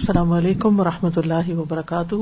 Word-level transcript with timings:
السلام 0.00 0.32
علیکم 0.32 0.80
و 0.80 0.84
رحمۃ 0.84 1.16
اللہ 1.16 1.58
وبرکاتہ۔ 1.58 2.14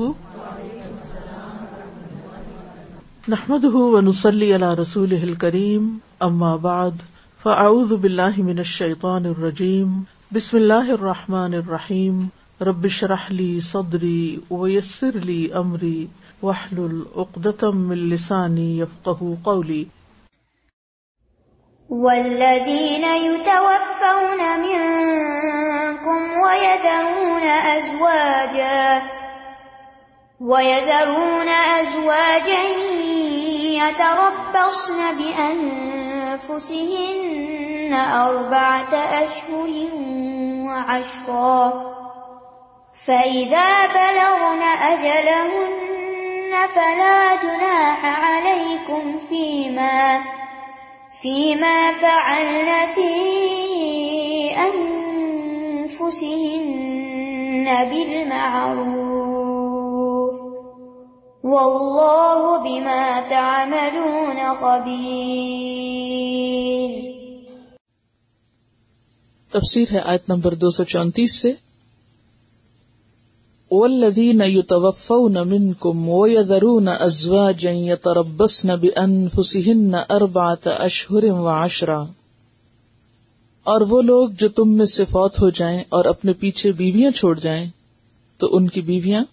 نحمد 3.27 3.65
ونسلی 3.65 4.55
علی 4.55 4.81
رسول 4.81 5.33
کریم 5.33 5.97
اما 6.19 6.55
بعد، 6.55 6.91
فاعوذ 7.43 7.93
باللہ 7.93 8.37
من 8.37 8.57
الشیطان 8.57 9.25
الرجیم، 9.25 10.01
بسم 10.31 10.57
اللہ 10.57 10.91
الرحمن 10.91 11.53
الرحیم، 11.53 12.27
رب 12.61 12.83
اشرح 12.83 13.23
لی 13.29 13.59
صدری 13.59 14.37
ویسر 14.51 15.11
لی 15.23 15.47
امری، 15.53 16.05
واحلل 16.41 17.01
عقدۃ 17.15 17.63
من 17.63 17.97
لسانی 17.97 18.83
قولی۔ 19.43 19.83
والذين 21.89 23.03
يتوفون 23.03 24.59
منكم 24.59 26.39
ويذرون 26.39 27.43
أزواجا 27.43 29.01
ويذرون 30.41 31.49
أزواجا 31.49 32.63
يتربصن 33.79 35.17
بأنفسهن 36.47 37.93
أربعة 37.93 38.93
أشهر 38.95 39.69
وعشرا 40.67 41.61
فإذا 43.05 43.85
بلغن 43.85 44.61
أجلهن 44.81 46.67
فلا 46.75 47.35
جناح 47.35 48.05
عليكم 48.05 49.17
فيما 49.29 50.19
فيما 51.21 51.91
فعلن 52.01 52.69
في 52.95 53.13
أنفسهن 54.55 56.07
بالمعروف 57.89 59.09
والله 61.43 62.41
بما 62.63 63.05
تعملون 63.29 64.39
خبير 64.59 65.49
تفسیر 69.51 69.87
ہے 69.91 69.99
آیت 69.99 70.23
نمبر 70.29 70.53
دو 70.53 70.69
سو 70.71 70.83
چونتیس 70.83 71.33
سے۔ 71.41 71.51
والذین 73.71 74.41
یتوفون 74.45 75.33
منکم 75.33 76.09
ویذرون 76.09 76.87
ازواجا 76.87 77.69
یتربصن 77.73 78.67
بانفسہن 78.67 79.95
اربعۃ 80.09 80.67
اشہر 80.79 81.23
وعشرا۔ 81.23 82.03
اور 83.63 83.81
وہ 83.81 84.01
لوگ 84.01 84.29
جو 84.29 84.49
تم 84.49 84.77
میں 84.77 84.85
سے 84.85 85.05
فوت 85.05 85.41
ہو 85.41 85.49
جائیں 85.49 85.79
اور 85.89 86.05
اپنے 86.05 86.33
پیچھے 86.33 86.71
بیویاں 86.71 87.11
چھوڑ 87.11 87.39
جائیں، 87.39 87.65
تو 88.37 88.55
ان 88.55 88.67
کی 88.67 88.81
بیویاں 88.81 89.23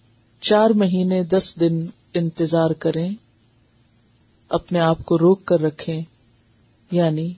چار 0.41 0.69
مہینے 0.69 1.23
دس 1.23 1.59
دن 1.59 1.85
انتظار 2.13 2.69
کریں، 2.69 3.11
اپنے 4.49 4.79
آپ 4.79 4.97
کو 5.05 5.19
روک 5.19 5.45
کر 5.45 5.61
رکھیں 5.61 6.01
یعنی 6.91 7.33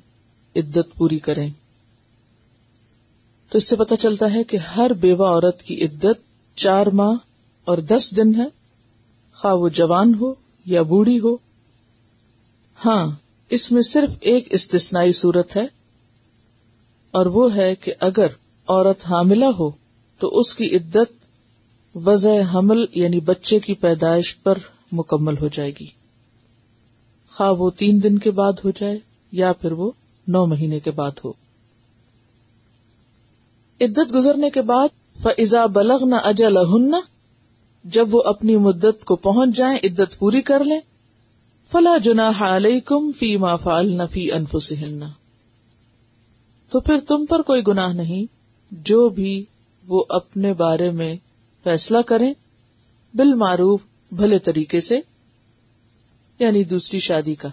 عدت 0.55 0.97
پوری 0.97 1.19
کریں۔ 1.19 1.49
تو 3.49 3.57
اس 3.57 3.67
سے 3.67 3.75
پتہ 3.75 3.95
چلتا 3.95 4.33
ہے 4.33 4.43
کہ 4.43 4.57
ہر 4.57 4.93
بیوہ 4.93 5.27
عورت 5.27 5.63
کی 5.63 5.85
عدت 5.85 6.28
چار 6.59 6.87
ماہ 6.87 7.13
اور 7.65 7.77
دس 7.77 8.13
دن 8.15 8.35
ہے۔ 8.35 8.45
خواہ 9.33 9.53
وہ 9.53 9.69
جوان 9.69 10.13
ہو 10.13 10.33
یا 10.65 10.81
بوڑھی 10.81 11.19
ہو۔ 11.19 11.37
ہاں 12.85 13.07
اس 13.49 13.71
میں 13.71 13.81
صرف 13.81 14.15
ایک 14.19 14.47
استثنائی 14.51 15.11
صورت 15.11 15.55
ہے۔ 15.55 15.65
اور 17.11 17.25
وہ 17.25 17.55
ہے 17.55 17.75
کہ 17.75 17.93
اگر 17.99 18.27
عورت 18.67 19.05
حاملہ 19.05 19.45
ہو، 19.45 19.71
تو 20.19 20.39
اس 20.39 20.55
کی 20.55 20.75
عدت 20.75 21.25
وضع 21.95 22.29
حمل 22.53 22.85
یعنی 22.93 23.19
بچے 23.19 23.59
کی 23.59 23.73
پیدائش 23.73 24.41
پر 24.43 24.57
مکمل 24.91 25.37
ہو 25.37 25.47
جائے 25.47 25.71
گی۔ 25.79 25.87
خواہ 27.31 27.51
وہ 27.51 27.69
تین 27.69 28.03
دن 28.03 28.17
کے 28.17 28.31
بعد 28.31 28.53
ہو 28.65 28.71
جائے 28.71 28.99
یا 29.31 29.53
پھر 29.53 29.71
وہ 29.71 29.91
نو 30.27 30.45
مہینے 30.45 30.79
کے 30.79 30.91
بعد 30.91 31.11
ہو۔ 31.25 31.33
عدت 33.81 34.13
گزرنے 34.13 34.49
کے 34.49 34.61
بعد 34.61 34.87
فضا 35.23 35.65
بلغ 35.65 36.05
نہ 36.05 36.15
اجل 36.23 36.57
جب 37.85 38.15
وہ 38.15 38.21
اپنی 38.25 38.57
مدت 38.57 39.05
کو 39.05 39.15
پہنچ 39.15 39.55
جائیں، 39.55 39.79
عدت 39.83 40.17
پوری 40.19 40.41
کر 40.41 40.63
لیں، 40.63 40.79
فلا 41.71 41.97
جنا 41.97 42.31
علیکم 42.39 43.11
فی 43.11 43.37
ما 43.37 43.55
فعلن 43.55 44.01
فی 44.07 44.31
انفسہن 44.31 45.03
تو 46.71 46.79
پھر 46.79 46.99
تم 47.07 47.25
پر 47.25 47.41
کوئی 47.41 47.61
گناہ 47.67 47.93
نہیں، 47.93 48.25
جو 48.71 49.09
بھی 49.09 49.45
وہ 49.87 50.03
اپنے 50.09 50.53
بارے 50.53 50.91
میں 50.91 51.15
فیصلہ 51.63 51.97
کریں، 52.05 52.33
بالمعروف، 53.13 53.81
بھلے 54.11 54.39
طریقے 54.39 54.79
سے 54.79 54.99
یعنی 56.39 56.63
دوسری 56.63 56.99
شادی 56.99 57.35
کا۔ 57.35 57.49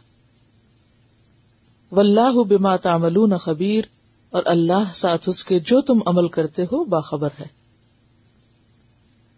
واللہ 1.93 2.43
بما 2.49 2.76
تعملون 2.76 3.37
خبیر 3.37 3.84
اور 4.31 4.43
اللہ 4.47 4.93
ساتھ 4.94 5.28
اس 5.28 5.44
کے 5.44 5.60
جو 5.60 5.81
تم 5.81 5.99
عمل 6.06 6.28
کرتے 6.28 6.62
ہو، 6.62 6.84
باخبر 6.84 7.28
ہے۔ 7.41 7.56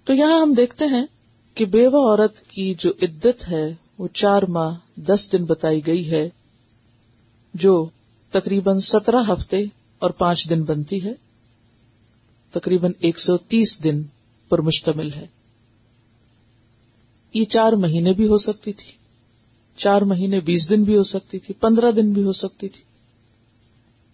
تو 0.09 0.15
یہاں 0.15 0.41
ہم 0.41 0.55
دیکھتے 0.55 0.85
ہیں 0.85 1.07
کہ 1.55 1.65
بیوہ 1.65 2.11
عورت 2.11 2.41
کی 2.41 2.75
جو 2.79 2.91
عدت 3.03 3.51
ہے، 3.51 3.75
وہ 3.99 4.09
چار 4.15 4.43
ماہ، 4.43 4.77
دس 4.97 5.33
دن 5.33 5.45
بتائی 5.45 5.87
گئی 5.87 6.11
ہے، 6.11 6.29
جو 7.55 7.89
تقریباً 8.31 8.79
سترہ 8.79 9.17
ہفتے 9.29 9.65
اور 9.99 10.11
پانچ 10.11 10.51
دن 10.51 10.63
بنتی 10.63 11.05
ہے۔ 11.05 11.13
تقریباً 12.53 12.93
ایک 12.99 13.19
سو 13.19 13.37
تیس 13.37 13.85
دن 13.85 14.03
پر 14.49 14.59
مشتمل 14.59 15.13
ہے۔ 15.13 15.27
یہ 17.35 17.45
چار 17.45 17.73
مہینے 17.73 18.13
بھی 18.13 18.29
ہو 18.29 18.39
سکتی 18.39 18.73
تھی۔ 18.73 18.93
چار 19.77 20.03
مہینے 20.03 20.41
بیس 20.41 20.69
دن 20.69 20.85
بھی 20.85 20.97
ہو 20.97 21.03
سکتی 21.03 21.39
تھی۔ 21.39 21.55
پندرہ 21.55 21.93
دن 21.93 22.13
بھی 22.13 22.23
ہو 22.23 22.33
سکتی 22.33 22.69
تھی۔ 22.69 22.83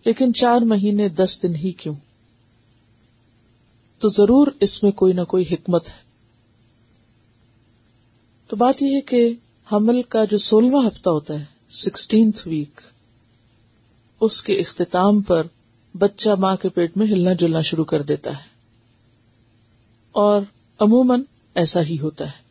لیکن 0.04 0.34
چار 0.34 0.60
مہینے 0.60 1.08
دس 1.08 1.42
دن 1.42 1.54
ہی 1.54 1.72
کیوں؟ 1.72 1.94
تو 4.04 4.08
ضرور 4.08 4.46
اس 4.60 4.82
میں 4.82 4.90
کوئی 4.90 5.12
نہ 5.12 5.20
کوئی 5.20 5.44
حکمت 5.50 5.88
ہے۔ 5.88 5.94
تو 8.46 8.56
بات 8.56 8.82
یہ 8.82 8.96
ہے 8.96 9.00
کہ 9.00 9.32
حمل 9.72 10.02
کا 10.02 10.24
جو 10.24 10.38
سولہواں 10.38 10.86
ہفتہ 10.86 11.10
ہوتا 11.10 11.40
ہے 11.40 11.44
سکسٹینتھ 11.70 12.48
ویک 12.48 12.80
اس 14.20 14.42
کے 14.42 14.52
اختتام 14.52 15.20
پر 15.20 15.46
بچہ 15.98 16.30
ماں 16.38 16.56
کے 16.56 16.68
پیٹ 16.68 16.96
میں 16.96 17.06
ہلنا 17.06 17.32
جلنا 17.32 17.60
شروع 17.60 17.84
کر 17.84 18.02
دیتا 18.02 18.30
ہے۔ 18.30 18.42
اور 20.12 20.42
عموماً 20.78 21.22
ایسا 21.54 21.82
ہی 21.82 21.96
ہوتا 21.98 22.26
ہے۔ 22.26 22.42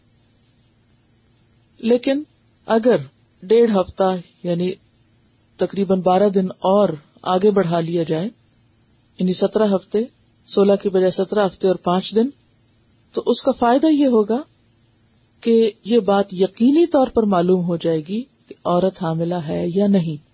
لیکن 1.77 2.23
اگر 2.65 2.95
ڈیڑھ 3.43 3.71
ہفتہ 3.71 4.15
یعنی 4.43 4.71
تقریباً 5.57 6.01
بارہ 6.01 6.29
دن 6.29 6.47
اور 6.59 6.89
آگے 7.21 7.51
بڑھا 7.51 7.79
لیا 7.79 8.03
جائے 8.03 8.25
یعنی 9.19 9.33
سترہ 9.33 9.75
ہفتے 9.75 9.99
سولہ 10.45 10.73
کی 10.81 10.89
بجائے 10.89 11.11
سترہ 11.11 11.45
ہفتے 11.45 11.67
اور 11.67 11.75
پانچ 11.75 12.15
دن، 12.15 12.29
تو 13.13 13.23
اس 13.25 13.41
کا 13.41 13.51
فائدہ 13.51 13.87
یہ 13.87 14.07
ہوگا 14.07 14.41
کہ 15.41 15.71
یہ 15.85 15.99
بات 15.99 16.33
یقینی 16.33 16.87
طور 16.87 17.07
پر 17.07 17.23
معلوم 17.23 17.65
ہو 17.65 17.77
جائے 17.77 17.99
گی 17.99 18.21
کہ 18.21 18.55
عورت 18.63 19.03
حاملہ 19.03 19.35
ہے 19.35 19.65
یا 19.75 19.87
نہیں۔ 19.87 20.33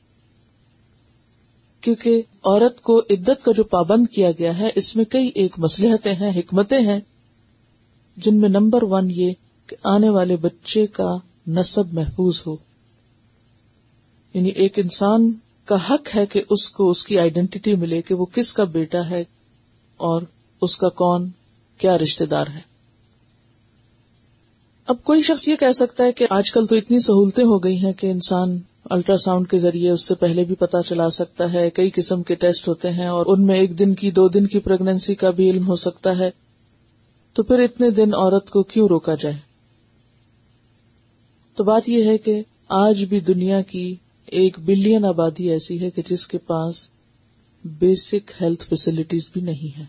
کیونکہ 1.83 2.21
عورت 2.43 2.81
کو 2.81 2.99
عدت 2.99 3.43
کا 3.43 3.51
جو 3.51 3.63
پابند 3.63 4.07
کیا 4.07 4.31
گیا 4.31 4.59
ہے، 4.59 4.69
اس 4.75 4.95
میں 4.95 5.05
کئی 5.05 5.31
ایک 5.35 5.55
مسلحتیں 5.57 6.13
ہیں، 6.13 6.39
حکمتیں 6.39 6.81
ہیں، 6.81 6.99
جن 8.17 8.41
میں 8.41 8.49
نمبر 8.49 8.83
ون 8.83 9.11
یہ 9.11 9.33
کہ 9.67 9.75
آنے 9.83 10.09
والے 10.09 10.35
بچے 10.35 10.87
کا 10.87 11.17
نصب 11.47 11.93
محفوظ 11.93 12.41
ہو۔ 12.47 12.55
یعنی 14.33 14.49
ایک 14.49 14.79
انسان 14.79 15.33
کا 15.65 15.75
حق 15.89 16.15
ہے 16.15 16.25
کہ 16.25 16.41
اس 16.49 16.69
کو، 16.69 16.89
اس 16.89 17.05
کی 17.05 17.19
آئیڈینٹی 17.19 17.75
ملے 17.75 18.01
کہ 18.01 18.15
وہ 18.15 18.25
کس 18.25 18.53
کا 18.53 18.63
بیٹا 18.63 19.09
ہے 19.09 19.23
اور 19.99 20.21
اس 20.61 20.77
کا 20.77 20.89
کون 20.89 21.29
کیا 21.77 21.97
رشتے 21.97 22.25
دار 22.25 22.47
ہے؟ 22.47 22.59
اب 24.87 25.03
کوئی 25.03 25.21
شخص 25.21 25.47
یہ 25.47 25.55
کہہ 25.55 25.71
سکتا 25.71 26.03
ہے 26.03 26.11
کہ 26.11 26.25
آج 26.29 26.51
کل 26.51 26.65
تو 26.65 26.75
اتنی 26.75 26.99
سہولتیں 26.99 27.43
ہو 27.43 27.63
گئی 27.63 27.85
ہیں 27.85 27.93
کہ 27.93 28.11
انسان 28.11 28.59
الٹرا 28.89 29.17
ساؤنڈ 29.17 29.49
کے 29.49 29.59
ذریعے 29.59 29.91
اس 29.91 30.07
سے 30.07 30.15
پہلے 30.15 30.43
بھی 30.43 30.55
پتا 30.55 30.81
چلا 30.83 31.09
سکتا 31.09 31.53
ہے، 31.53 31.69
کئی 31.69 31.89
قسم 31.89 32.23
کے 32.23 32.35
ٹیسٹ 32.35 32.67
ہوتے 32.67 32.89
ہیں 32.89 33.07
اور 33.07 33.25
ان 33.27 33.45
میں 33.45 33.55
ایک 33.55 33.79
دن 33.79 33.95
کی، 33.95 34.11
دو 34.11 34.27
دن 34.27 34.47
کی 34.47 34.59
پریگنینسی 34.59 35.15
کا 35.15 35.29
بھی 35.29 35.49
علم 35.49 35.67
ہو 35.67 35.75
سکتا 35.75 36.17
ہے۔ 36.17 36.29
تو 37.33 37.43
پھر 37.43 37.59
اتنے 37.59 37.89
دن 37.89 38.13
عورت 38.13 38.49
کو 38.49 38.63
کیوں 38.63 38.87
روکا 38.87 39.15
جائے؟ 39.15 39.35
تو 41.55 41.63
بات 41.63 41.89
یہ 41.89 42.03
ہے 42.03 42.17
کہ 42.17 42.41
آج 42.69 43.03
بھی 43.03 43.19
دنیا 43.19 43.61
کی 43.61 43.95
ایک 44.25 44.59
بلین 44.59 45.05
آبادی 45.05 45.49
ایسی 45.49 45.81
ہے 45.81 45.89
کہ 45.89 46.01
جس 46.07 46.27
کے 46.27 46.37
پاس 46.37 46.89
بیسک 47.65 48.31
ہیلتھ 48.41 48.63
فیسلٹیز 48.63 49.29
بھی 49.33 49.41
نہیں 49.41 49.79
ہے 49.79 49.85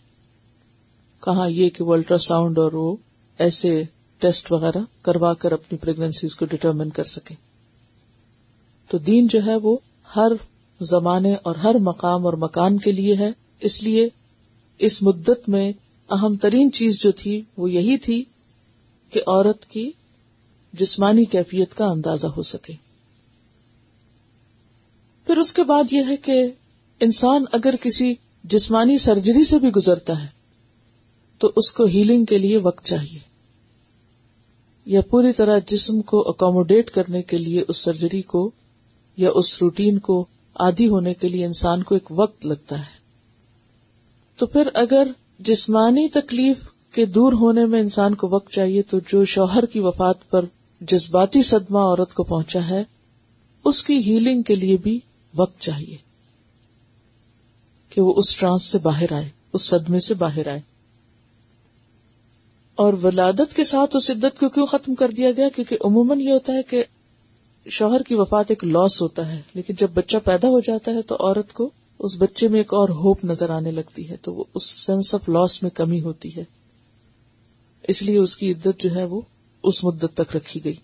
کہاں 1.25 1.50
یہ 1.50 1.70
کہ 1.70 1.84
وہ 1.84 1.93
الٹرا 1.93 2.19
ساؤنڈ 2.19 2.58
اور 2.58 2.72
وہ 2.72 2.96
ایسے 3.38 3.84
ٹیسٹ 4.19 4.52
وغیرہ 4.52 4.78
کروا 5.02 5.34
کر 5.34 5.52
اپنی 5.52 5.78
پریگنینسیز 5.78 6.37
کو 6.37 6.44
ڈٹرمن 6.44 6.90
کر 6.90 7.05
سکے 7.05 7.34
تو 8.88 8.99
دین 8.99 9.26
جو 9.26 9.46
ہے 9.46 9.56
وہ 9.56 9.78
ہر 10.17 10.32
زمانے 10.81 11.34
اور 11.34 11.55
ہر 11.55 11.75
مقام 11.75 12.26
اور 12.26 12.32
مکان 12.32 12.78
کے 12.78 12.93
لیے 12.93 13.17
ہے۔ 13.17 13.31
اس 13.61 13.82
لیے 13.82 14.08
اس 14.78 15.02
مدت 15.02 15.49
میں 15.49 15.72
اہم 16.11 16.37
ترین 16.37 16.72
چیز 16.72 17.02
جو 17.02 17.12
تھی 17.12 17.43
وہ 17.56 17.70
یہی 17.70 17.99
تھی 17.99 18.25
کہ 19.11 19.20
عورت 19.26 19.67
کی 19.67 19.90
جسمانی 20.72 21.25
کیفیت 21.25 21.75
کا 21.75 21.87
اندازہ 21.87 22.26
ہو 22.26 22.43
سکے۔ 22.43 22.72
پھر 25.26 25.37
اس 25.37 25.52
کے 25.52 25.62
بعد 25.62 25.93
یہ 25.93 26.02
ہے 26.08 26.17
کہ 26.17 26.44
انسان 27.00 27.44
اگر 27.52 27.75
کسی 27.76 28.14
جسمانی 28.44 28.99
سرجری 28.99 29.44
سے 29.44 29.58
بھی 29.58 29.69
گزرتا 29.69 30.23
ہے، 30.23 30.29
تو 31.38 31.52
اس 31.56 31.73
کو 31.73 31.85
ہیلنگ 31.85 32.25
کے 32.25 32.38
لیے 32.38 32.56
وقت 32.56 32.85
چاہیے۔ 32.85 33.19
یا 34.87 35.00
پوری 35.00 35.32
طرح 35.32 35.58
جسم 35.67 36.00
کو 36.00 36.29
اکوموڈیٹ 36.29 36.91
کرنے 36.91 37.23
کے 37.23 37.38
لیے 37.38 37.64
اس 37.69 37.76
سرجری 37.76 38.23
کو 38.23 38.50
یا 39.17 39.31
اس 39.35 39.62
روٹین 39.62 39.99
کو 39.99 40.26
آدھی 40.55 40.88
ہونے 40.88 41.14
کے 41.14 41.29
لیے 41.29 41.47
انسان 41.47 41.82
کو 41.82 41.94
ایک 41.94 42.08
وقت 42.11 42.47
لگتا 42.47 42.79
ہے۔ 42.79 43.00
تو 44.37 44.46
پھر 44.46 44.69
اگر 44.75 45.08
جسمانی 45.38 46.08
تکلیف 46.08 46.56
کے 46.94 47.06
دور 47.06 47.32
ہونے 47.32 47.67
میں 47.67 47.81
انسان 47.81 48.14
کو 48.14 48.29
وقت 48.31 48.50
چاہیے، 48.50 48.82
تو 48.82 48.99
جو 49.12 49.25
شوہر 49.25 49.67
کی 49.67 49.81
وفات 49.81 50.31
پر 50.31 50.44
جذباتی 50.81 51.43
صدمہ 51.43 51.79
عورت 51.79 52.14
کو 52.14 52.23
پہنچا 52.23 52.69
ہے، 52.69 52.85
اس 53.64 53.85
کی 53.85 53.99
ہیلنگ 53.99 54.43
کے 54.43 54.55
لیے 54.55 54.76
بھی 54.76 55.00
وقت 55.37 55.61
چاہیے۔ 55.61 56.10
کہ 57.91 58.01
وہ 58.01 58.15
اس 58.17 58.37
ٹرانس 58.37 58.63
سے 58.63 58.79
باہر 58.79 59.13
آئے، 59.13 59.29
اس 59.53 59.63
صدمے 59.63 60.01
سے 60.01 60.15
باہر 60.15 60.47
آئے۔ 60.47 60.61
اور 62.75 62.93
ولادت 63.03 63.57
کے 63.57 63.65
ساتھ 63.65 63.97
اس 63.97 64.11
عدت 64.11 64.39
کو 64.41 64.49
کیوں 64.49 64.67
ختم 64.67 64.95
کر 64.95 65.09
دیا 65.09 65.31
گیا؟ 65.31 65.49
کیونکہ 65.49 65.77
عموماً 65.85 66.21
یہ 66.21 66.33
ہوتا 66.33 66.53
ہے 66.53 66.63
کہ 66.63 66.85
شوہر 67.69 68.03
کی 68.03 68.15
وفات 68.15 68.45
ایک 68.49 68.65
لاس 68.65 69.03
ہوتا 69.03 69.33
ہے، 69.33 69.41
لیکن 69.55 69.75
جب 69.79 69.91
بچہ 69.95 70.17
پیدا 70.25 70.49
ہو 70.49 70.61
جاتا 70.61 70.91
ہے 70.93 71.03
تو 71.03 71.15
عورت 71.15 71.53
کو 71.53 71.71
اس 71.99 72.13
بچے 72.19 72.49
میں 72.49 72.61
ایک 72.61 72.75
اور 72.75 72.89
ہوپ 72.89 73.25
نظر 73.25 73.51
آنے 73.51 73.71
لگتی 73.71 74.09
ہے، 74.09 74.17
تو 74.17 74.35
وہ 74.35 74.45
اس 74.55 74.65
سینس 74.65 75.15
آف 75.15 75.29
لاس 75.29 75.63
میں 75.63 75.71
کمی 75.71 76.01
ہوتی 76.01 76.37
ہے۔ 76.37 76.45
اس 77.83 78.03
لیے 78.03 78.19
اس 78.19 78.37
کی 78.37 78.53
عدت 78.53 78.81
جو 78.81 78.95
ہے 78.95 79.05
وہ 79.05 79.21
اس 79.63 79.85
مدت 79.85 80.07
تک 80.15 80.37
رکھی 80.37 80.65
گئی۔ 80.65 80.75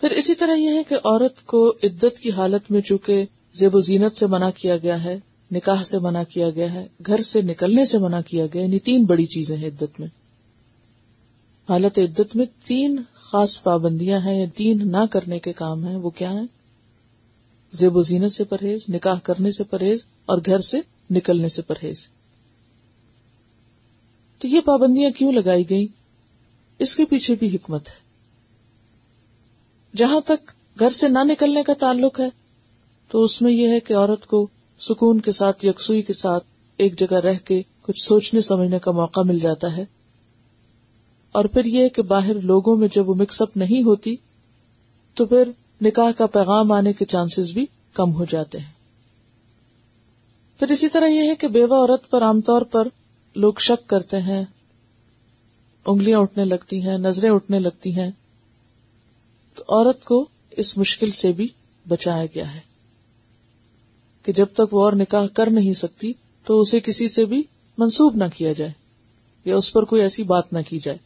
پھر 0.00 0.10
اسی 0.10 0.34
طرح 0.34 0.54
یہ 0.54 0.68
ہے 0.68 0.82
کہ 0.88 0.94
عورت 0.94 1.46
کو 1.46 1.72
عدت 1.82 2.18
کی 2.18 2.30
حالت 2.30 2.70
میں 2.70 2.80
چونکہ 2.80 3.24
زیب 3.54 3.76
و 3.76 3.80
زینت 3.80 4.16
سے 4.16 4.26
منع 4.26 4.50
کیا 4.50 4.76
گیا 4.76 5.04
ہے، 5.04 5.18
نکاح 5.50 5.84
سے 5.84 5.98
منع 5.98 6.22
کیا 6.22 6.50
گیا 6.50 6.72
ہے، 6.72 6.88
گھر 7.06 7.22
سے 7.22 7.40
نکلنے 7.40 7.84
سے 7.84 7.98
منع 7.98 8.20
کیا 8.20 8.46
گیا 8.54 8.62
یعنی 8.62 8.78
تین 8.78 9.04
بڑی 9.04 9.26
چیزیں 9.26 9.56
ہیں 9.56 9.68
عدت 9.68 10.00
میں۔ 10.00 10.08
حالت 11.68 11.98
عدت 11.98 12.36
میں 12.36 12.46
تین 12.64 13.00
خاص 13.14 13.62
پابندیاں 13.62 14.20
ہیں، 14.20 14.40
یا 14.40 14.46
تین 14.54 14.92
نہ 14.92 15.06
کرنے 15.10 15.38
کے 15.38 15.52
کام 15.52 15.84
ہیں، 15.84 15.96
وہ 15.96 16.10
کیا 16.10 16.32
ہیں؟ 16.32 16.46
زیب 17.72 17.96
و 17.96 18.02
زینت 18.02 18.32
سے 18.32 18.44
پرہیز، 18.44 18.84
نکاح 18.88 19.18
کرنے 19.22 19.52
سے 19.52 19.64
پرہیز، 19.64 20.04
اور 20.26 20.38
گھر 20.46 20.58
سے 20.58 20.80
نکلنے 21.10 21.48
سے 21.48 21.62
پرہیز۔ 21.62 22.08
تو 24.38 24.48
یہ 24.48 24.60
پابندیاں 24.60 25.10
کیوں 25.10 25.32
لگائی 25.32 25.70
گئی 25.70 25.86
اس 26.78 26.96
کے 26.96 27.04
پیچھے 27.04 27.34
بھی 27.34 27.56
حکمت 27.56 27.88
ہے۔ 27.88 28.04
جہاں 29.96 30.20
تک 30.20 30.50
گھر 30.78 30.90
سے 30.90 31.08
نہ 31.08 31.18
نکلنے 31.24 31.62
کا 31.62 31.72
تعلق 31.74 32.20
ہے 32.20 32.43
تو 33.08 33.22
اس 33.22 33.42
میں 33.42 33.52
یہ 33.52 33.68
ہے 33.68 33.80
کہ 33.80 33.96
عورت 33.96 34.26
کو 34.26 34.46
سکون 34.80 35.20
کے 35.20 35.32
ساتھ، 35.32 35.64
یکسوئی 35.64 36.02
کے 36.02 36.12
ساتھ 36.12 36.44
ایک 36.76 36.98
جگہ 36.98 37.16
رہ 37.16 37.34
کے 37.44 37.62
کچھ 37.82 38.06
سوچنے، 38.06 38.40
سمجھنے 38.40 38.78
کا 38.78 38.90
موقع 38.90 39.20
مل 39.20 39.38
جاتا 39.38 39.76
ہے۔ 39.76 39.84
اور 41.32 41.44
پھر 41.44 41.64
یہ 41.64 41.88
کہ 41.88 42.02
باہر 42.02 42.40
لوگوں 42.40 42.76
میں 42.76 42.88
جب 42.94 43.08
وہ 43.08 43.14
مکس 43.14 43.42
اپ 43.42 43.56
نہیں 43.56 43.82
ہوتی، 43.82 44.16
تو 45.14 45.26
پھر 45.26 45.48
نکاح 45.82 46.10
کا 46.10 46.26
پیغام 46.26 46.72
آنے 46.72 46.92
کے 46.92 47.04
چانسز 47.04 47.52
بھی 47.52 47.66
کم 47.92 48.12
ہو 48.12 48.24
جاتے 48.24 48.58
ہیں۔ 48.58 48.72
پھر 50.58 50.70
اسی 50.70 50.88
طرح 50.88 51.06
یہ 51.06 51.30
ہے 51.30 51.34
کہ 51.34 51.48
بیوہ 51.48 51.74
عورت 51.74 52.10
پر 52.10 52.22
عام 52.22 52.40
طور 52.40 52.62
پر 52.62 52.88
لوگ 53.34 53.52
شک 53.58 53.88
کرتے 53.88 54.20
ہیں، 54.20 54.44
انگلیاں 55.86 56.18
اٹھنے 56.18 56.44
لگتی 56.44 56.82
ہیں، 56.82 56.98
نظریں 56.98 57.30
اٹھنے 57.30 57.58
لگتی 57.58 57.98
ہیں۔ 57.98 58.10
تو 59.54 59.64
عورت 59.68 60.04
کو 60.04 60.26
اس 60.50 60.78
مشکل 60.78 61.10
سے 61.10 61.32
بھی 61.32 61.48
بچایا 61.88 62.26
گیا 62.34 62.54
ہے۔ 62.54 62.73
کہ 64.24 64.32
جب 64.32 64.46
تک 64.54 64.74
وہ 64.74 64.84
اور 64.84 64.92
نکاح 64.92 65.26
کر 65.26 65.50
نہیں 65.50 65.74
سکتی 65.74 66.12
تو 66.46 66.60
اسے 66.60 66.80
کسی 66.80 67.08
سے 67.08 67.24
بھی 67.24 67.42
منسوب 67.78 68.16
نہ 68.16 68.24
کیا 68.34 68.52
جائے 68.52 68.72
یا 69.44 69.56
اس 69.56 69.72
پر 69.72 69.84
کوئی 69.84 70.02
ایسی 70.02 70.22
بات 70.22 70.52
نہ 70.52 70.58
کی 70.68 70.78
جائے۔ 70.78 70.98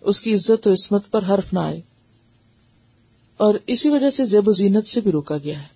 اس 0.00 0.20
کی 0.20 0.34
عزت 0.34 0.66
و 0.66 0.72
عصمت 0.72 1.10
پر 1.10 1.24
حرف 1.28 1.52
نہ 1.52 1.58
آئے۔ 1.58 1.80
اور 3.36 3.54
اسی 3.66 3.88
وجہ 3.88 4.10
سے 4.10 4.24
زیب 4.24 4.48
و 4.48 4.52
زینت 4.52 4.86
سے 4.86 5.00
بھی 5.00 5.12
روکا 5.12 5.36
گیا 5.36 5.62
ہے۔ 5.62 5.66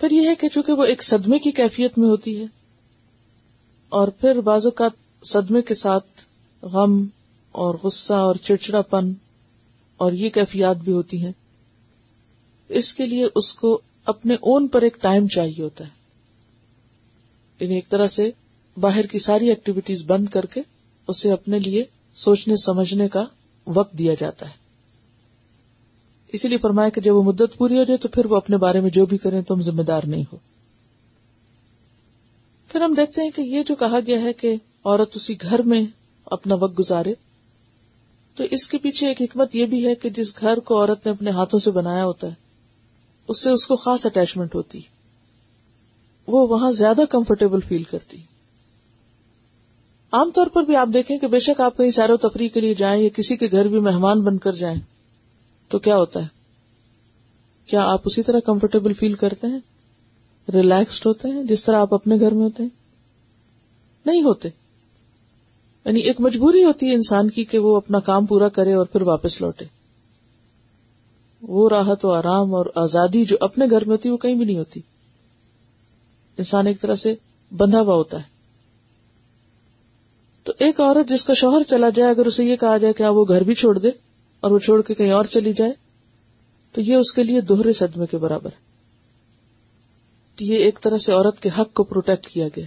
پھر 0.00 0.10
یہ 0.10 0.28
ہے 0.28 0.34
کہ 0.34 0.48
چونکہ 0.48 0.72
وہ 0.72 0.84
ایک 0.84 1.02
صدمے 1.02 1.38
کی 1.38 1.50
کیفیت 1.50 1.98
میں 1.98 2.08
ہوتی 2.08 2.40
ہے، 2.40 2.46
اور 3.88 4.08
پھر 4.08 4.40
بازو 4.40 4.70
کا 4.70 4.88
صدمے 5.24 5.62
کے 5.62 5.74
ساتھ 5.74 6.24
غم 6.62 7.06
اور 7.52 7.74
غصہ 7.82 8.12
اور 8.12 8.34
چڑچڑا 8.34 8.82
پن 8.82 9.12
اور 9.96 10.12
یہ 10.12 10.30
کیفیات 10.30 10.76
بھی 10.76 10.92
ہوتی 10.92 11.24
ہیں۔ 11.24 11.32
اس 12.68 12.94
کے 12.94 13.06
لیے 13.06 13.26
اس 13.34 13.54
کو 13.54 13.80
اپنے 14.04 14.34
اون 14.34 14.68
پر 14.68 14.82
ایک 14.82 14.96
ٹائم 15.00 15.26
چاہیے 15.26 15.62
ہوتا 15.62 15.84
ہے۔ 15.84 15.90
یعنی 17.60 17.74
ایک 17.74 17.88
طرح 17.88 18.06
سے 18.06 18.30
باہر 18.80 19.06
کی 19.06 19.18
ساری 19.18 19.48
ایکٹیویٹیز 19.48 20.02
بند 20.06 20.28
کر 20.28 20.46
کے 20.46 20.60
اسے 21.08 21.32
اپنے 21.32 21.58
لیے 21.58 21.84
سوچنے، 22.14 22.56
سمجھنے 22.56 23.08
کا 23.08 23.24
وقت 23.66 23.92
دیا 23.92 24.14
جاتا 24.20 24.46
ہے۔ 24.46 24.62
اسی 26.28 26.48
لیے 26.48 26.58
فرمایا 26.58 26.88
کہ 26.88 27.00
جب 27.00 27.16
وہ 27.16 27.22
مدت 27.22 27.56
پوری 27.56 27.78
ہو 27.78 27.84
جائے 27.84 27.98
تو 27.98 28.08
پھر 28.08 28.26
وہ 28.26 28.36
اپنے 28.36 28.56
بارے 28.56 28.80
میں 28.80 28.90
جو 28.90 29.06
بھی 29.06 29.18
کریں 29.18 29.42
تم 29.42 29.62
ذمہ 29.62 29.82
دار 29.82 30.02
نہیں 30.06 30.24
ہو۔ 30.32 30.36
پھر 32.68 32.80
ہم 32.80 32.94
دیکھتے 32.94 33.22
ہیں 33.22 33.30
کہ 33.30 33.42
یہ 33.42 33.62
جو 33.62 33.74
کہا 33.74 33.98
گیا 34.06 34.22
ہے 34.22 34.32
کہ 34.32 34.56
عورت 34.84 35.10
اسی 35.14 35.34
گھر 35.40 35.62
میں 35.62 35.82
اپنا 36.24 36.54
وقت 36.54 36.78
گزارے، 36.78 37.14
تو 38.34 38.44
اس 38.50 38.68
کے 38.68 38.78
پیچھے 38.78 39.08
ایک 39.08 39.22
حکمت 39.22 39.54
یہ 39.56 39.66
بھی 39.66 39.86
ہے 39.86 39.94
کہ 39.94 40.10
جس 40.10 40.40
گھر 40.40 40.58
کو 40.58 40.80
عورت 40.80 41.06
نے 41.06 41.12
اپنے 41.12 41.30
ہاتھوں 41.30 41.60
سے 41.60 41.70
بنایا 41.70 42.04
ہوتا 42.04 42.26
ہے 42.26 42.41
اس 43.28 43.42
سے 43.42 43.50
اس 43.50 43.66
کو 43.66 43.76
خاص 43.76 44.06
اٹیچمنٹ 44.06 44.54
ہوتی۔ 44.54 44.80
وہ 46.26 46.48
وہاں 46.48 46.72
زیادہ 46.72 47.00
کمفرٹیبل 47.10 47.60
فیل 47.60 47.82
کرتی۔ 47.82 48.16
عام 50.12 50.30
طور 50.30 50.46
پر 50.46 50.62
بھی 50.62 50.76
آپ 50.76 50.88
دیکھیں 50.94 51.18
کہ 51.18 51.26
بے 51.26 51.38
شک 51.40 51.60
آپ 51.60 51.76
کہیں 51.76 51.90
سیر 51.90 52.10
و 52.10 52.16
تفریح 52.16 52.48
کے 52.48 52.60
لیے 52.60 52.74
جائیں 52.74 53.02
یا 53.02 53.08
کسی 53.08 53.36
کے 53.36 53.46
گھر 53.50 53.68
بھی 53.68 53.80
مہمان 53.80 54.20
بن 54.20 54.38
کر 54.38 54.52
جائیں، 54.52 54.80
تو 55.68 55.78
کیا 55.78 55.96
ہوتا 55.96 56.20
ہے؟ 56.22 56.26
کیا 57.66 57.84
آپ 57.84 58.00
اسی 58.04 58.22
طرح 58.22 58.40
کمفرٹیبل 58.40 58.92
فیل 58.92 59.14
کرتے 59.14 59.46
ہیں؟ 59.46 59.58
ریلیکسڈ 60.52 61.06
ہوتے 61.06 61.28
ہیں؟ 61.28 61.44
جس 61.44 61.64
طرح 61.64 61.76
آپ 61.76 61.94
اپنے 61.94 62.20
گھر 62.20 62.34
میں 62.34 62.44
ہوتے 62.44 62.62
ہیں؟ 62.62 62.70
نہیں 64.06 64.22
ہوتے۔ 64.22 64.48
یعنی 65.84 66.00
ایک 66.00 66.20
مجبوری 66.20 66.64
ہوتی 66.64 66.86
ہے 66.86 66.94
انسان 66.94 67.30
کی 67.30 67.44
کہ 67.44 67.58
وہ 67.58 67.76
اپنا 67.76 68.00
کام 68.00 68.26
پورا 68.26 68.48
کرے 68.48 68.72
اور 68.72 68.86
پھر 68.86 69.02
واپس 69.02 69.40
لوٹے۔ 69.40 69.64
وہ 71.42 71.68
راحت 71.68 72.04
و 72.04 72.10
آرام 72.10 72.54
اور 72.54 72.66
آزادی 72.74 73.24
جو 73.24 73.36
اپنے 73.40 73.66
گھر 73.70 73.84
میں 73.84 73.96
ہوتی 73.96 74.08
وہ 74.08 74.16
کہیں 74.16 74.34
بھی 74.34 74.44
نہیں 74.44 74.58
ہوتی۔ 74.58 74.80
انسان 76.38 76.66
ایک 76.66 76.80
طرح 76.80 76.94
سے 76.94 77.14
بندھا 77.56 77.80
ہوا 77.80 77.94
ہوتا 77.94 78.16
ہے۔ 78.16 78.32
تو 80.44 80.52
ایک 80.58 80.80
عورت 80.80 81.08
جس 81.08 81.24
کا 81.24 81.34
شوہر 81.34 81.62
چلا 81.62 81.88
جائے، 81.88 82.10
اگر 82.10 82.26
اسے 82.26 82.44
یہ 82.44 82.56
کہا 82.56 82.76
جائے 82.76 82.92
کہ 82.92 83.02
ہاں 83.02 83.10
وہ 83.10 83.24
گھر 83.28 83.42
بھی 83.42 83.54
چھوڑ 83.54 83.78
دے 83.78 83.90
اور 84.40 84.50
وہ 84.50 84.58
چھوڑ 84.58 84.82
کے 84.82 84.94
کہیں 84.94 85.12
اور 85.12 85.24
چلی 85.24 85.52
جائے، 85.52 85.72
تو 86.72 86.80
یہ 86.80 86.94
اس 86.94 87.12
کے 87.12 87.22
لیے 87.22 87.40
دوہرے 87.40 87.72
صدمے 87.72 88.06
کے 88.06 88.16
برابر 88.16 88.50
ہے۔ 88.52 88.72
یہ 90.40 90.56
ایک 90.56 90.78
طرح 90.82 90.98
سے 90.98 91.12
عورت 91.12 91.42
کے 91.42 91.48
حق 91.58 91.74
کو 91.74 91.84
پروٹیکٹ 91.84 92.26
کیا 92.26 92.48
گیا۔ 92.56 92.64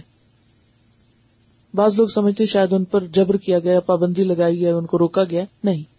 بعض 1.74 1.94
لوگ 1.94 2.06
سمجھتے 2.06 2.46
شاید 2.46 2.72
ان 2.72 2.84
پر 2.84 3.04
جبر 3.04 3.36
کیا 3.36 3.58
گیا، 3.58 3.80
پابندی 3.80 4.24
لگائی 4.24 4.60
گیا، 4.60 4.76
ان 4.76 4.86
کو 4.86 4.98
روکا 4.98 5.24
گیا۔ 5.24 5.44
نہیں۔ 5.64 5.95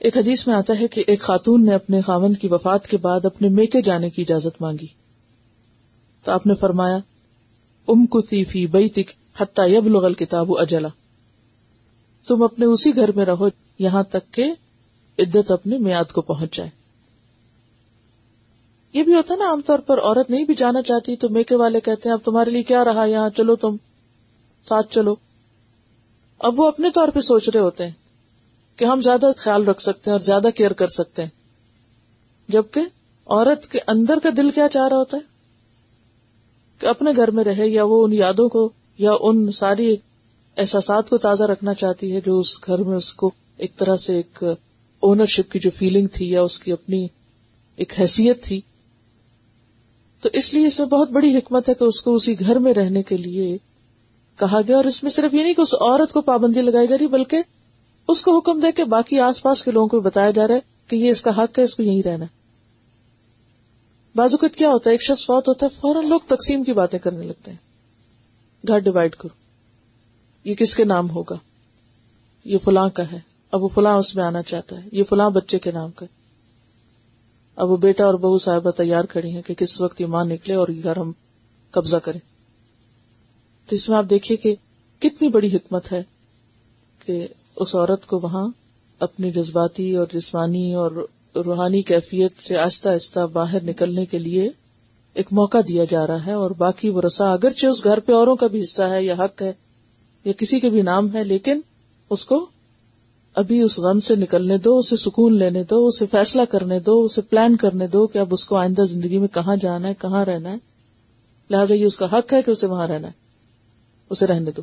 ایک 0.00 0.16
حدیث 0.16 0.46
میں 0.46 0.54
آتا 0.54 0.72
ہے 0.80 0.88
کہ 0.88 1.04
ایک 1.06 1.20
خاتون 1.20 1.64
نے 1.64 1.74
اپنے 1.74 2.00
خاوند 2.00 2.36
کی 2.36 2.48
وفات 2.48 2.86
کے 2.86 2.96
بعد 2.96 3.24
اپنے 3.24 3.48
میکے 3.48 3.82
جانے 3.82 4.10
کی 4.10 4.22
اجازت 4.22 4.62
مانگی۔ 4.62 4.86
تو 6.24 6.32
آپ 6.32 6.46
نے 6.46 6.54
فرمایا 6.54 6.96
ام 7.88 8.06
کسی 8.06 8.44
فی 8.44 8.66
بئی 8.66 8.88
تک 8.88 9.10
یب 9.58 9.88
لغل 9.88 10.14
کتاب 10.14 10.58
اجلا۔ 10.58 10.88
تم 12.28 12.42
اپنے 12.42 12.66
اسی 12.66 12.96
گھر 12.96 13.12
میں 13.12 13.24
رہو 13.24 13.48
یہاں 13.78 14.02
تک 14.02 14.34
کہ 14.34 14.54
عدت 15.18 15.50
اپنے 15.50 15.78
میاد 15.78 16.12
کو 16.12 16.20
پہنچ 16.20 16.56
جائے۔ 16.56 16.70
یہ 18.92 19.02
بھی 19.02 19.14
ہوتا 19.14 19.34
ہے 19.34 19.38
نا، 19.38 19.50
عام 19.50 19.60
طور 19.66 19.78
پر 19.78 20.00
عورت 20.00 20.30
نہیں 20.30 20.44
بھی 20.44 20.54
جانا 20.54 20.82
چاہتی 20.82 21.16
تو 21.16 21.28
میکے 21.28 21.56
والے 21.56 21.80
کہتے 21.80 22.08
ہیں، 22.08 22.14
اب 22.14 22.24
تمہارے 22.24 22.50
لیے 22.50 22.62
کیا 22.62 22.84
رہا؟ 22.84 23.04
یہاں 23.04 23.30
چلو 23.30 23.56
تم، 23.56 23.76
ساتھ 24.64 24.94
چلو۔ 24.94 25.14
اب 26.38 26.60
وہ 26.60 26.68
اپنے 26.68 26.90
طور 26.90 27.08
پہ 27.08 27.20
سوچ 27.20 27.48
رہے 27.48 27.60
ہوتے 27.60 27.84
ہیں۔ 27.84 27.99
کہ 28.80 28.84
ہم 28.84 29.02
زیادہ 29.02 29.30
خیال 29.36 29.64
رکھ 29.64 29.82
سکتے 29.82 30.10
ہیں 30.10 30.12
اور 30.12 30.20
زیادہ 30.20 30.48
کیئر 30.56 30.72
کر 30.72 30.86
سکتے 30.86 31.22
ہیں۔ 31.22 31.28
جبکہ 32.48 32.80
عورت 33.26 33.66
کے 33.66 33.78
اندر 33.86 34.18
کا 34.22 34.28
دل 34.36 34.50
کیا 34.50 34.68
چاہ 34.68 34.88
رہا 34.88 34.96
ہوتا 34.96 35.16
ہے؟ 35.16 35.22
کہ 36.78 36.86
اپنے 36.86 37.10
گھر 37.16 37.30
میں 37.30 37.44
رہے 37.44 37.68
یا 37.68 37.84
وہ 37.84 38.04
ان 38.04 38.12
یادوں 38.12 38.48
کو 38.48 38.70
یا 38.98 39.10
ان 39.20 39.52
ساری 39.52 39.96
احساسات 40.56 41.10
کو 41.10 41.18
تازہ 41.18 41.44
رکھنا 41.44 41.74
چاہتی 41.74 42.16
ہے، 42.16 42.20
جو 42.26 42.38
اس 42.38 42.66
گھر 42.66 42.78
میں 42.78 42.96
اس 42.96 43.12
کو 43.12 43.30
ایک 43.56 43.76
طرح 43.76 43.96
سے 43.96 44.16
ایک 44.16 44.44
اونرشپ 45.00 45.52
کی 45.52 45.58
جو 45.58 45.70
فیلنگ 45.70 46.06
تھی 46.06 46.30
یا 46.30 46.42
اس 46.42 46.58
کی 46.58 46.72
اپنی 46.72 47.06
ایک 47.76 48.00
حیثیت 48.00 48.44
تھی۔ 48.44 48.60
تو 50.20 50.28
اس 50.32 50.54
لیے 50.54 50.66
اس 50.66 50.78
میں 50.78 50.86
بہت 50.86 51.10
بڑی 51.10 51.38
حکمت 51.38 51.68
ہے 51.68 51.74
کہ 51.74 51.84
اس 51.84 52.00
کو 52.00 52.14
اسی 52.14 52.40
گھر 52.40 52.58
میں 52.58 52.74
رہنے 52.74 53.02
کے 53.02 53.16
لیے 53.16 53.56
کہا 54.36 54.60
گیا 54.66 54.76
اور 54.76 54.84
اس 54.84 55.02
میں 55.02 55.10
صرف 55.10 55.34
یہ 55.34 55.42
نہیں 55.42 55.54
کہ 55.54 55.60
اس 55.60 55.74
عورت 55.74 56.12
کو 56.12 56.20
پابندی 56.20 56.62
لگائی 56.62 56.86
جا 56.86 56.98
رہی، 56.98 57.06
بلکہ 57.06 57.42
اس 58.10 58.22
کو 58.22 58.38
حکم 58.38 58.60
دے 58.60 58.72
کے 58.72 58.84
باقی 58.84 59.18
آس 59.20 59.42
پاس 59.42 59.62
کے 59.62 59.70
لوگوں 59.70 59.88
کو 59.88 60.00
بتایا 60.00 60.30
جا 60.30 60.48
رہا 60.48 60.54
ہے 60.54 60.60
کہ 60.88 60.96
یہ 60.96 61.10
اس 61.10 61.22
کا 61.22 61.30
حق 61.30 61.58
ہے، 61.58 61.64
اس 61.64 61.74
کو 61.74 61.82
یہیں 61.82 62.02
رہنا 62.02 62.24
بازوقت 64.14 64.56
کیا 64.56 64.68
ہوتا 64.68 64.90
ہے؟ 64.90 64.94
ایک 64.94 65.02
شخص 65.02 65.30
بہت 65.30 65.48
ہوتا 65.48 65.66
ہے، 65.66 65.80
فوراً 65.80 66.08
لوگ 66.08 66.20
تقسیم 66.26 66.64
کی 66.64 66.72
باتیں 66.72 66.98
کرنے 66.98 67.22
لگتے 67.22 67.50
ہیں۔ 67.50 67.58
گھر 68.68 68.78
ڈیوائڈ 68.78 69.14
کرو۔ 69.14 69.34
یہ 70.44 70.54
کس 70.54 70.76
کے 70.76 70.84
نام 70.84 71.10
ہوگا؟ 71.10 71.36
یہ 72.44 72.58
فلاں 72.58 72.88
کا 72.88 73.02
ہے۔ 73.12 73.20
اب 73.52 73.64
وہ 73.64 73.68
فلاں 73.68 73.94
اس 73.94 74.16
میں 74.16 74.24
آنا 74.24 74.42
چاہتا 74.42 74.84
ہے۔ 74.84 74.88
یہ 74.92 75.04
فلاں 75.04 75.30
بچے 75.30 75.58
کے 75.58 75.70
نام 75.70 75.90
کا 75.90 76.06
اب 77.56 77.70
وہ 77.70 77.76
بیٹا 77.76 78.04
اور 78.04 78.14
بہو 78.14 78.38
صاحبہ 78.38 78.70
تیار 78.70 79.04
کھڑی 79.04 79.34
ہیں 79.34 79.42
کہ 79.42 79.54
کس 79.54 79.80
وقت 79.80 80.00
یہ 80.00 80.06
ماں 80.06 80.24
نکلے 80.24 80.54
اور 80.54 80.68
یہ 80.68 80.82
گھر 80.82 80.96
ہم 80.96 81.12
قبضہ 81.70 81.96
کریں۔ 81.96 82.20
تو 83.66 83.76
اس 83.76 83.88
میں 83.88 83.98
آپ 83.98 84.04
دیکھیے 84.10 84.36
کہ 84.36 84.54
کتنی 84.98 85.28
بڑی 85.28 85.56
حکمت 85.56 85.92
ہے 85.92 86.02
کہ 87.06 87.28
اس 87.60 87.74
عورت 87.74 88.06
کو 88.06 88.20
وہاں 88.22 88.48
اپنی 89.00 89.30
جذباتی 89.30 89.96
اور 89.96 90.06
جسمانی 90.12 90.74
اور 90.74 90.90
روحانی 91.36 91.82
کیفیت 91.82 92.42
سے 92.42 92.58
آہستہ 92.58 92.88
آہستہ 92.88 93.26
باہر 93.32 93.64
نکلنے 93.64 94.06
کے 94.06 94.18
لیے 94.18 94.48
ایک 95.14 95.26
موقع 95.32 95.58
دیا 95.68 95.84
جا 95.90 96.06
رہا 96.06 96.26
ہے 96.26 96.32
اور 96.32 96.50
باقی 96.50 96.88
وہ 96.88 97.00
رسا 97.06 97.32
اگرچہ 97.32 97.66
اس 97.66 97.84
گھر 97.84 98.00
پہ 98.00 98.12
اوروں 98.12 98.36
کا 98.36 98.46
بھی 98.46 98.62
حصہ 98.62 98.82
ہے 98.82 99.02
یا 99.04 99.14
حق 99.18 99.42
ہے 99.42 99.52
یا 100.24 100.32
کسی 100.32 100.60
کے 100.60 100.68
بھی 100.68 100.82
نام 100.82 101.14
ہے، 101.14 101.24
لیکن 101.24 101.60
اس 102.10 102.24
کو 102.24 102.46
ابھی 103.34 103.60
اس 103.62 103.78
غم 103.78 104.00
سے 104.00 104.16
نکلنے 104.16 104.58
دو، 104.58 104.78
اسے 104.78 104.96
سکون 104.96 105.38
لینے 105.38 105.64
دو، 105.64 105.86
اسے 105.86 106.06
فیصلہ 106.06 106.42
کرنے 106.50 106.80
دو، 106.80 107.04
اسے 107.04 107.20
پلان 107.20 107.56
کرنے 107.56 107.86
دو 107.86 108.06
کہ 108.06 108.18
اب 108.18 108.28
اس 108.30 108.44
کو 108.44 108.56
آئندہ 108.56 108.82
زندگی 108.82 109.18
میں 109.18 109.28
کہاں 109.28 109.56
جانا 109.56 109.88
ہے، 109.88 109.94
کہاں 109.94 110.24
رہنا 110.24 110.52
ہے۔ 110.52 110.56
لہٰذا 111.50 111.74
یہ 111.74 111.84
اس 111.84 111.96
کا 111.96 112.18
حق 112.18 112.32
ہے 112.32 112.42
کہ 112.42 112.50
اسے 112.50 112.66
وہاں 112.66 112.88
رہنا 112.88 113.08
ہے، 113.08 113.12
اسے 114.10 114.26
رہنے 114.26 114.50
دو۔ 114.50 114.62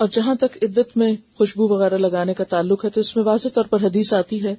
اور 0.00 0.08
جہاں 0.12 0.34
تک 0.34 0.58
عدت 0.62 0.96
میں 0.96 1.12
خوشبو 1.34 1.68
وغیرہ 1.68 1.98
لگانے 1.98 2.34
کا 2.34 2.44
تعلق 2.44 2.84
ہے 2.84 2.90
تو 2.90 3.00
اس 3.00 3.16
میں 3.16 3.24
واضح 3.24 3.48
طور 3.54 3.64
پر 3.64 3.80
حدیث 3.82 4.12
آتی 4.12 4.44
ہے۔ 4.44 4.54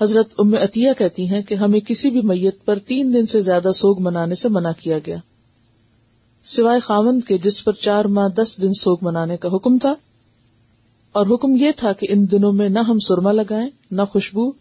حضرت 0.00 0.28
ام 0.38 0.54
عطیہ 0.54 0.90
کہتی 0.98 1.30
ہیں 1.30 1.42
کہ 1.42 1.54
ہمیں 1.54 1.80
کسی 1.80 2.10
بھی 2.10 2.20
میت 2.20 2.64
پر 2.64 2.78
تین 2.78 3.14
دن 3.14 3.26
سے 3.26 3.40
زیادہ 3.40 3.70
سوگ 3.74 4.00
منانے 4.00 4.34
سے 4.34 4.48
منع 4.48 4.70
کیا 4.80 4.98
گیا۔ 5.06 5.16
سوائے 6.44 6.80
خاوند 6.80 7.24
کے 7.24 7.38
جس 7.38 7.64
پر 7.64 7.72
چار 7.72 8.04
ماہ 8.04 8.28
دس 8.28 8.60
دن 8.62 8.72
سوگ 8.72 8.98
منانے 9.02 9.36
کا 9.36 9.48
حکم 9.52 9.78
تھا۔ 9.78 9.94
اور 11.12 11.26
حکم 11.26 11.56
یہ 11.56 11.70
تھا 11.76 11.92
کہ 11.92 12.06
ان 12.10 12.30
دنوں 12.30 12.52
میں 12.52 12.68
نہ 12.68 12.78
ہم 12.78 12.98
سرما 12.98 13.32
لگائیں، 13.32 13.70
نہ 13.90 14.02
خوشبو، 14.02 14.52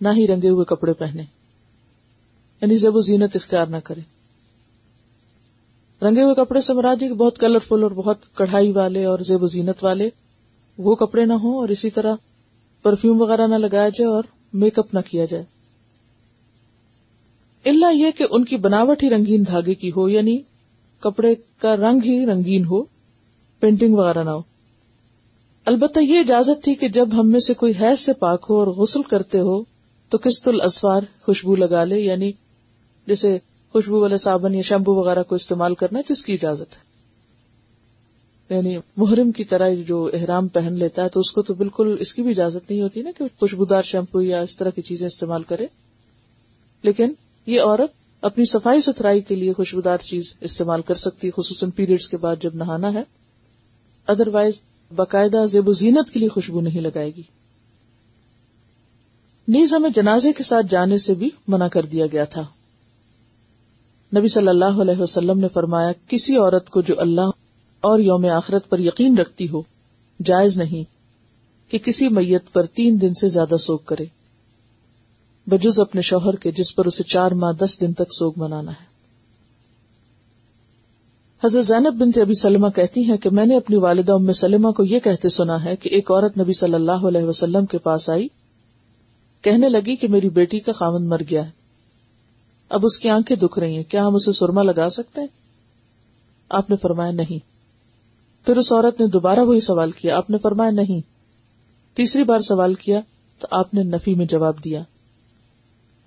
نہ 0.00 0.08
ہی 0.16 0.26
رنگے 0.26 0.48
ہوئے 0.48 0.64
کپڑے 0.64 0.92
پہنے 0.92 1.22
یعنی 2.60 2.76
زب 2.76 2.96
و 2.96 3.00
زینت 3.00 3.36
اختیار 3.36 3.66
نہ 3.66 3.76
کریں۔ 3.84 4.17
رنگے 6.02 6.22
ہوئے 6.22 6.34
کپڑے 6.34 6.60
سے 6.60 6.72
مراد 6.72 6.96
کہ 7.00 7.08
بہت 7.08 7.38
کلرفل 7.38 7.82
اور 7.82 7.90
بہت 7.90 8.16
کڑھائی 8.34 8.72
والے 8.72 9.04
اور 9.04 9.18
زیب 9.18 9.42
و 9.42 9.46
زینت 9.46 9.84
والے 9.84 10.10
وہ 10.78 10.94
کپڑے 10.94 11.24
نہ 11.24 11.32
ہوں 11.32 11.56
اور 11.56 11.68
اسی 11.68 11.90
طرح 11.90 12.14
پرفیوم 12.82 13.20
وغیرہ 13.20 13.46
نہ 13.46 13.54
لگایا 13.54 13.88
جائے 13.88 14.04
اور 14.04 14.24
میک 14.52 14.78
اپ 14.78 14.94
نہ 14.94 15.00
کیا 15.00 15.24
جائے۔ 15.24 15.44
اللہ 17.64 17.94
یہ 17.94 18.10
کہ 18.10 18.26
ان 18.30 18.44
کی 18.44 18.56
بناوٹ 18.56 19.02
ہی 19.02 19.10
رنگین 19.10 19.44
دھاگے 19.46 19.74
کی 19.74 19.90
ہو 19.96 20.08
یعنی 20.08 20.38
کپڑے 21.00 21.34
کا 21.58 21.76
رنگ 21.76 22.00
ہی 22.04 22.26
رنگین 22.26 22.64
ہو 22.64 22.82
پینٹنگ 23.60 23.94
وغیرہ 23.94 24.24
نہ 24.24 24.30
ہو۔ 24.30 24.42
البتہ 25.64 25.98
یہ 26.00 26.20
اجازت 26.20 26.64
تھی 26.64 26.74
کہ 26.74 26.88
جب 26.88 27.08
ہم 27.12 27.30
میں 27.30 27.40
سے 27.40 27.54
کوئی 27.54 27.72
حیض 27.80 28.00
سے 28.00 28.12
پاک 28.12 28.46
ہو 28.50 28.58
اور 28.58 28.66
غسل 28.66 29.02
کرتے 29.02 29.38
ہو 29.38 29.64
تو 30.08 30.18
قسط 30.22 30.48
الاسوار 30.48 31.00
خوشبو 31.22 31.54
لگا 31.54 31.84
لے 31.84 32.00
یعنی 32.00 32.32
جیسے 33.06 33.38
خوشبو 33.72 34.00
والے 34.00 34.18
صابن 34.18 34.54
یا 34.54 34.62
شیمپو 34.62 34.94
وغیرہ 34.94 35.22
کو 35.22 35.34
استعمال 35.34 35.74
کرنا 35.74 35.98
ہے 35.98 36.02
تو 36.02 36.12
اس 36.12 36.24
کی 36.24 36.32
اجازت 36.32 36.76
ہے۔ 36.76 36.88
یعنی 38.54 38.78
محرم 38.96 39.30
کی 39.30 39.44
طرح 39.44 39.70
جو 39.86 40.10
احرام 40.12 40.48
پہن 40.48 40.72
لیتا 40.72 41.04
ہے 41.04 41.08
تو 41.08 41.20
اس 41.20 41.32
کو 41.32 41.42
تو 41.42 41.54
بالکل 41.54 41.96
اس 42.00 42.14
کی 42.14 42.22
بھی 42.22 42.30
اجازت 42.30 42.70
نہیں 42.70 42.82
ہوتی 42.82 43.02
نا 43.02 43.10
کہ 43.18 43.24
خوشبودار 43.40 43.82
شیمپو 43.82 44.22
یا 44.22 44.40
اس 44.40 44.56
طرح 44.56 44.70
کی 44.70 44.82
چیزیں 44.82 45.06
استعمال 45.06 45.42
کرے۔ 45.42 45.66
لیکن 46.82 47.12
یہ 47.46 47.60
عورت 47.60 47.90
اپنی 48.24 48.44
صفائی 48.44 48.80
ستھرائی 48.80 49.20
کے 49.20 49.34
لیے 49.34 49.52
خوشبودار 49.52 49.98
چیز 49.98 50.32
استعمال 50.40 50.82
کر 50.82 50.94
سکتی 50.94 51.30
خصوصاً 51.30 51.70
پیریڈس 51.70 52.08
کے 52.08 52.16
بعد 52.16 52.36
جب 52.40 52.54
نہانا 52.54 52.92
ہے۔ 52.92 53.02
ادر 54.06 54.28
وائز 54.28 54.54
باقاعدہ 54.96 55.46
زیب 55.46 55.68
و 55.68 55.72
زینت 55.72 56.10
کے 56.10 56.20
لیے 56.20 56.28
خوشبو 56.28 56.60
نہیں 56.60 56.80
لگائے 56.80 57.10
گی۔ 57.16 57.22
نیز 59.48 59.72
ہمیں 59.72 59.90
جنازے 59.90 60.32
کے 60.32 60.42
ساتھ 60.42 60.66
جانے 60.70 60.98
سے 60.98 61.14
بھی 61.14 61.30
منع 61.48 61.68
کر 61.68 61.86
دیا 61.86 62.06
گیا 62.12 62.24
تھا۔ 62.24 62.46
نبی 64.16 64.28
صلی 64.28 64.48
اللہ 64.48 64.80
علیہ 64.82 65.00
وسلم 65.00 65.38
نے 65.38 65.48
فرمایا، 65.48 65.92
کسی 66.08 66.36
عورت 66.36 66.70
کو 66.70 66.80
جو 66.80 66.94
اللہ 66.98 67.30
اور 67.80 67.98
یوم 67.98 68.24
آخرت 68.24 68.68
پر 68.68 68.78
یقین 68.78 69.18
رکھتی 69.18 69.48
ہو، 69.48 69.62
جائز 70.24 70.56
نہیں 70.56 70.82
کہ 71.70 71.78
کسی 71.78 72.08
میت 72.08 72.52
پر 72.52 72.66
تین 72.66 73.00
دن 73.00 73.14
سے 73.14 73.28
زیادہ 73.28 73.56
سوگ 73.56 73.78
کرے۔ 73.78 74.04
بجز 75.46 75.80
اپنے 75.80 76.00
شوہر 76.00 76.36
کے، 76.36 76.50
جس 76.50 76.74
پر 76.74 76.86
اسے 76.86 77.02
چار 77.02 77.30
ماہ 77.30 77.52
دس 77.52 77.80
دن 77.80 77.92
تک 77.92 78.14
سوگ 78.14 78.32
منانا 78.36 78.72
ہے۔ 78.72 78.98
حضرت 81.44 81.64
زینب 81.64 81.94
بنت 81.94 82.18
ابی 82.18 82.34
سلمہ 82.34 82.68
کہتی 82.68 83.04
ہیں 83.04 83.16
کہ، 83.16 83.30
میں 83.30 83.46
نے 83.46 83.56
اپنی 83.56 83.76
والدہ 83.76 84.12
ام 84.12 84.32
سلمہ 84.32 84.70
کو 84.70 84.84
یہ 84.84 84.98
کہتے 84.98 85.28
سنا 85.28 85.64
ہے 85.64 85.76
کہ 85.76 85.88
ایک 85.88 86.10
عورت 86.10 86.38
نبی 86.38 86.52
صلی 86.52 86.74
اللہ 86.74 87.06
علیہ 87.08 87.22
وسلم 87.22 87.66
کے 87.66 87.78
پاس 87.78 88.10
آئی، 88.10 88.28
کہنے 89.42 89.68
لگی 89.68 89.96
کہ 89.96 90.08
میری 90.08 90.28
بیٹی 90.28 90.60
کا 90.60 90.72
خامند 90.72 91.08
مر 91.08 91.20
گیا 91.30 91.46
ہے۔ 91.46 91.57
اب 92.68 92.80
اس 92.86 92.98
کی 92.98 93.08
آنکھیں 93.08 93.36
دکھ 93.36 93.58
رہی 93.58 93.76
ہیں۔ 93.76 93.82
کیا 93.82 94.06
ہم 94.06 94.14
اسے 94.14 94.32
سرما 94.32 94.62
لگا 94.62 94.90
سکتے 94.90 95.20
ہیں؟ 95.20 95.28
آپ 96.48 96.70
نے 96.70 96.76
فرمایا 96.76 97.10
نہیں۔ 97.12 97.38
پھر 98.46 98.56
اس 98.56 98.72
عورت 98.72 99.00
نے 99.00 99.06
دوبارہ 99.06 99.40
وہی 99.40 99.60
سوال 99.60 99.90
کیا۔ 99.90 100.16
آپ 100.16 100.30
نے 100.30 100.38
فرمایا 100.38 100.70
نہیں۔ 100.70 101.00
تیسری 101.96 102.24
بار 102.24 102.40
سوال 102.40 102.74
کیا 102.74 103.00
تو 103.38 103.46
آپ 103.50 103.74
نے 103.74 103.82
نفی 103.82 104.14
میں 104.14 104.26
جواب 104.26 104.64
دیا۔ 104.64 104.82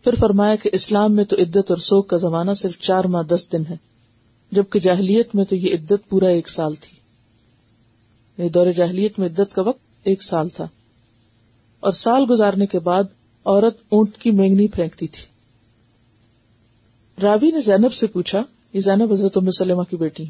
پھر 0.03 0.15
فرمایا 0.15 0.55
کہ 0.55 0.69
اسلام 0.73 1.15
میں 1.15 1.23
تو 1.23 1.35
عدت 1.35 1.71
اور 1.71 1.77
سوک 1.77 2.09
کا 2.09 2.17
زمانہ 2.17 2.51
صرف 2.57 2.79
چار 2.79 3.03
ماہ 3.03 3.23
دس 3.23 3.51
دن 3.51 3.63
ہے، 3.69 3.75
جبکہ 4.51 4.79
جاہلیت 4.79 5.35
میں 5.35 5.45
تو 5.45 5.55
یہ 5.55 5.73
عدت 5.73 6.09
پورا 6.09 6.27
ایک 6.27 6.49
سال 6.49 6.75
تھی۔ 6.75 6.97
یعنی 8.37 8.49
دور 8.49 8.71
جاہلیت 8.71 9.19
میں 9.19 9.27
عدت 9.27 9.55
کا 9.55 9.61
وقت 9.61 9.79
ایک 10.03 10.23
سال 10.23 10.49
تھا۔ 10.49 10.67
اور 11.79 11.91
سال 11.91 12.25
گزارنے 12.29 12.65
کے 12.65 12.79
بعد 12.79 13.03
عورت 13.45 13.77
اونٹ 13.89 14.17
کی 14.17 14.31
مینگنی 14.31 14.67
پھینکتی 14.67 15.07
تھی۔ 15.07 15.30
راوی 17.21 17.51
نے 17.51 17.61
زینب 17.61 17.93
سے 17.93 18.07
پوچھا، 18.07 18.43
یہ 18.73 18.81
زینب 18.81 19.11
حضرت 19.11 19.37
سلمہ 19.57 19.83
کی 19.89 19.95
بیٹی 19.95 20.23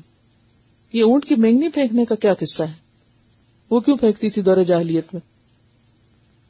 یہ 0.94 1.04
اونٹ 1.04 1.26
کی 1.26 1.36
مینگنی 1.36 1.70
پھینکنے 1.70 2.06
کا 2.06 2.16
کیا 2.16 2.34
قصہ 2.34 2.64
ہے؟ 2.64 2.74
وہ 3.70 3.80
کیوں 3.80 3.98
پھینکتی 3.98 4.30
تھی 4.30 4.42
دور 4.42 4.58
جاہلیت 4.64 5.14
میں؟ 5.14 5.22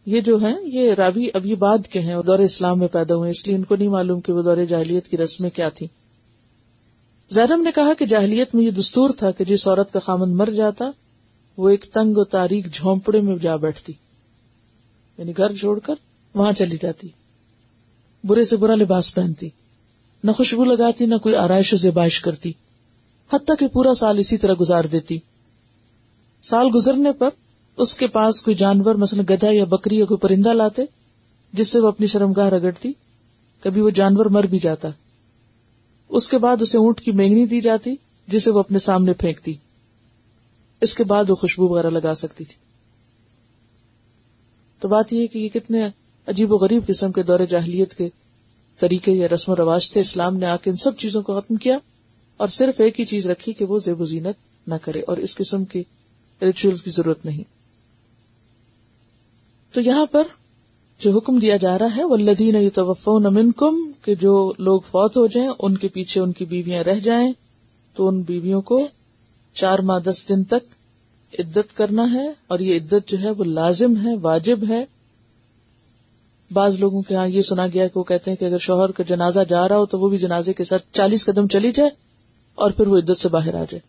یہ 0.06 0.22
جو 0.22 0.38
ہیں، 0.38 0.56
یہ 0.64 0.94
راوی 0.94 1.28
اب 1.34 1.46
یہ 1.46 1.56
بعد 1.56 1.88
کے 1.88 2.00
ہیں 2.00 2.16
دور 2.28 2.40
اسلام 2.40 2.80
میں 2.80 2.88
پیدا 2.88 3.16
ہوئے، 3.16 3.32
اس 3.32 3.48
لیے 3.48 3.56
ان 3.56 3.64
کو 3.64 3.76
نہیں 3.76 3.88
معلوم 3.88 4.20
کہ 4.20 4.34
وہ 4.34 4.42
دور 4.42 4.58
جاہلیت 4.58 5.08
کی 5.08 5.18
رسمیں 5.18 5.50
کیا 5.50 5.70
تھی 5.70 5.88
زینب 7.32 7.62
نے 7.62 7.70
کہا 7.76 7.94
کہ 7.94 8.06
جاہلیت 8.06 8.56
میں 8.56 8.64
یہ 8.64 8.72
دستور 8.72 9.10
تھا 9.10 9.32
کہ 9.32 9.44
جس 9.44 9.68
عورت 9.68 9.94
کا 9.94 10.00
خامن 10.00 10.38
مر 10.38 10.50
جاتا، 10.50 10.92
وہ 11.58 11.70
ایک 11.70 11.86
تنگ 11.94 12.14
و 12.18 12.24
تاریخ 12.24 12.66
جھونپڑے 12.74 13.22
میں 13.22 13.36
جا 13.36 13.56
بیٹھتی۔ 13.56 13.94
یعنی 15.18 15.34
گھر 15.38 15.56
چھوڑ 15.56 15.80
کر 15.80 15.94
وہاں 16.34 16.52
چلی 16.52 16.78
جاتی۔ 16.82 17.08
برے 18.24 18.46
سے 18.46 18.58
برا 18.58 18.76
لباس 18.76 19.16
پہنتی۔ 19.16 19.50
نہ 20.24 20.32
خوشبو 20.32 20.64
لگاتی، 20.64 21.06
نہ 21.06 21.16
کوئی 21.16 21.36
آرائش 21.36 21.74
و 21.74 21.78
زیبائش 21.78 22.22
کرتی۔ 22.22 22.52
حتیٰ 23.34 23.56
کہ 23.60 23.68
پورا 23.68 23.94
سال 23.94 24.18
اسی 24.18 24.38
طرح 24.38 24.54
گزار 24.60 24.84
دیتی۔ 24.84 25.20
سال 26.42 26.68
گزرنے 26.76 27.12
پر 27.12 27.30
اس 27.78 27.98
کے 27.98 28.08
پاس 28.08 28.42
کوئی 28.42 28.56
جانور، 28.56 28.96
مثلا 28.96 29.24
گدھا 29.30 29.48
یا 29.52 29.64
بکری 29.64 29.98
یا 29.98 30.06
کوئی 30.06 30.18
پرندہ 30.18 30.54
لاتے، 30.54 30.82
جس 31.54 31.68
سے 31.68 31.80
وہ 31.80 31.88
اپنی 31.88 32.08
شرمگاہ 32.08 32.50
رگڑتی، 32.50 32.94
کبھی 33.64 33.82
وہ 33.82 33.90
جانور 33.90 34.26
مر 34.26 34.44
بھی 34.44 34.60
جاتا۔ 34.60 34.88
اس 36.10 36.28
کے 36.28 36.38
بعد 36.38 36.62
اسے 36.62 36.78
اونٹ 36.78 37.02
کی 37.02 37.12
مینگنی 37.12 37.46
دی 37.46 37.62
جاتی، 37.62 37.96
جسے 38.28 38.52
وہ 38.52 38.60
اپنے 38.60 38.80
سامنے 38.80 39.14
پھینکتی۔ 39.14 39.54
اس 40.82 40.96
کے 40.96 41.04
بعد 41.04 41.30
وہ 41.30 41.36
خوشبو 41.36 41.68
وغیرہ 41.68 41.90
لگا 41.90 42.14
سکتی 42.14 42.44
تھی۔ 42.44 42.56
تو 44.80 44.88
بات 44.88 45.14
یہ 45.14 45.28
کہ 45.28 45.40
یہ 45.40 45.50
کتنے 45.50 45.88
عجیب 46.28 46.52
و 46.52 46.56
غریب 46.56 46.88
قسم 46.88 47.12
کے 47.12 47.24
دور 47.24 47.40
جاہلیت 47.40 47.94
کے 47.94 48.10
طریقے 48.82 49.12
یا 49.12 49.28
رسم 49.28 49.52
و 49.52 49.56
رواج 49.56 49.92
تھے، 49.92 50.02
اسلام 50.02 50.38
نے 50.38 50.46
آ 50.46 50.58
کے 50.58 50.70
ان 50.70 50.76
سب 50.76 50.98
چیزوں 50.98 51.22
کو 51.22 51.40
ختم 51.40 51.56
کیا 51.56 51.78
اور 52.38 52.48
صرف 52.48 52.80
ایک 52.80 53.00
ہی 53.00 53.06
چیز 53.06 53.26
رکھی 53.26 53.54
کہ 53.54 53.66
وہ 53.66 53.80
زیب 53.80 54.02
و 54.02 54.06
زینت 54.06 54.68
نہ 54.68 54.76
کرے 54.82 55.02
اور 55.02 55.18
اس 55.18 55.36
قسم 55.36 55.66
کی 55.66 55.84
ریچول 56.42 56.76
کی 56.76 56.92
ضرورت 56.92 57.26
نہیں۔ 57.26 57.44
تو 59.74 59.82
یہاں 59.82 60.06
پر 60.06 60.24
جو 61.00 61.12
حکم 61.18 61.40
دیا 61.40 61.58
جا 61.58 61.80
رہا 61.80 61.96
ہے 61.96 62.04
وہ 62.04 62.18
لدین 62.18 62.56
من 63.34 63.52
کم 63.52 63.76
کہ 64.02 64.16
جو 64.16 64.54
لوگ 64.58 64.80
فوت 64.80 65.18
ہو 65.18 65.28
جائیں، 65.28 65.50
ان 65.60 65.78
کے 65.78 65.88
پیچھے 65.88 66.22
ان 66.22 66.32
کی 66.32 66.46
بیویاں 66.46 66.84
رہ 66.84 67.00
جائیں، 67.00 67.34
تو 67.96 68.08
ان 68.08 68.22
بیویوں 68.22 68.62
کو 68.62 68.88
چار 69.54 69.80
ماہ 69.80 70.00
دس 70.00 70.24
دن 70.30 70.44
تک 70.44 70.64
عدت 71.40 71.78
کرنا 71.78 72.14
ہے 72.14 72.28
اور 72.48 72.60
یہ 72.60 72.78
عدت 72.78 73.08
جو 73.08 73.20
ہے 73.20 73.30
وہ 73.30 73.44
لازم 73.44 73.98
ہے، 73.98 74.16
واجب 74.22 74.60
ہے۔ 74.70 74.86
بعض 76.52 76.76
لوگوں 76.76 77.02
کے 77.02 77.16
ہاں 77.16 77.28
یہ 77.28 77.42
سنا 77.42 77.68
گیا 77.68 77.88
کہ 77.88 78.00
وہ 78.00 78.04
کہتے 78.04 78.32
ہیں 78.32 78.38
کہ 78.38 78.46
اگر 78.46 78.58
شوہر 78.58 78.92
کا 78.92 79.04
جنازہ 79.04 79.40
جا 79.50 79.70
رہا 79.70 79.78
ہو 79.78 79.86
تو 79.86 80.00
وہ 80.00 80.10
بھی 80.10 80.18
جنازے 80.18 80.54
کے 80.54 80.64
ساتھ 80.64 80.84
چالیس 80.92 81.26
قدم 81.26 81.48
چلی 81.48 81.72
جائے 81.72 81.90
اور 82.56 82.72
پھر 82.72 82.88
وہ 82.88 82.98
عدت 82.98 83.18
سے 83.18 83.30
باہر 83.30 83.54
آ 83.54 83.58
جائے۔ 83.58 83.80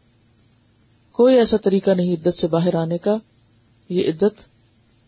کوئی 1.12 1.36
ایسا 1.36 1.56
طریقہ 1.56 1.90
نہیں 1.90 2.12
عدت 2.12 2.34
سے 2.34 2.46
باہر 2.46 2.74
آنے 2.74 2.98
کا، 2.98 3.16
یہ 3.88 4.08
عدت 4.08 4.40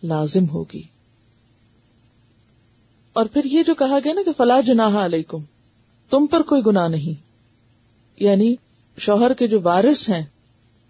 لازم 0.05 0.49
ہوگی۔ 0.49 0.83
اور 3.13 3.27
پھر 3.27 3.45
یہ 3.45 3.63
جو 3.63 3.75
کہا 3.75 3.99
گیا 4.05 4.13
نا 4.13 4.21
کہ 4.25 4.31
فلاح 4.37 4.61
جناح 4.61 5.05
علیکم، 5.05 5.39
تم 6.11 6.27
پر 6.27 6.43
کوئی 6.43 6.63
گنا 6.67 6.89
نہیں۔ 6.89 7.23
یعنی 8.23 8.55
شوہر 8.99 9.33
کے 9.33 9.47
جو 9.47 9.59
وارث 9.63 10.09
ہیں، 10.09 10.25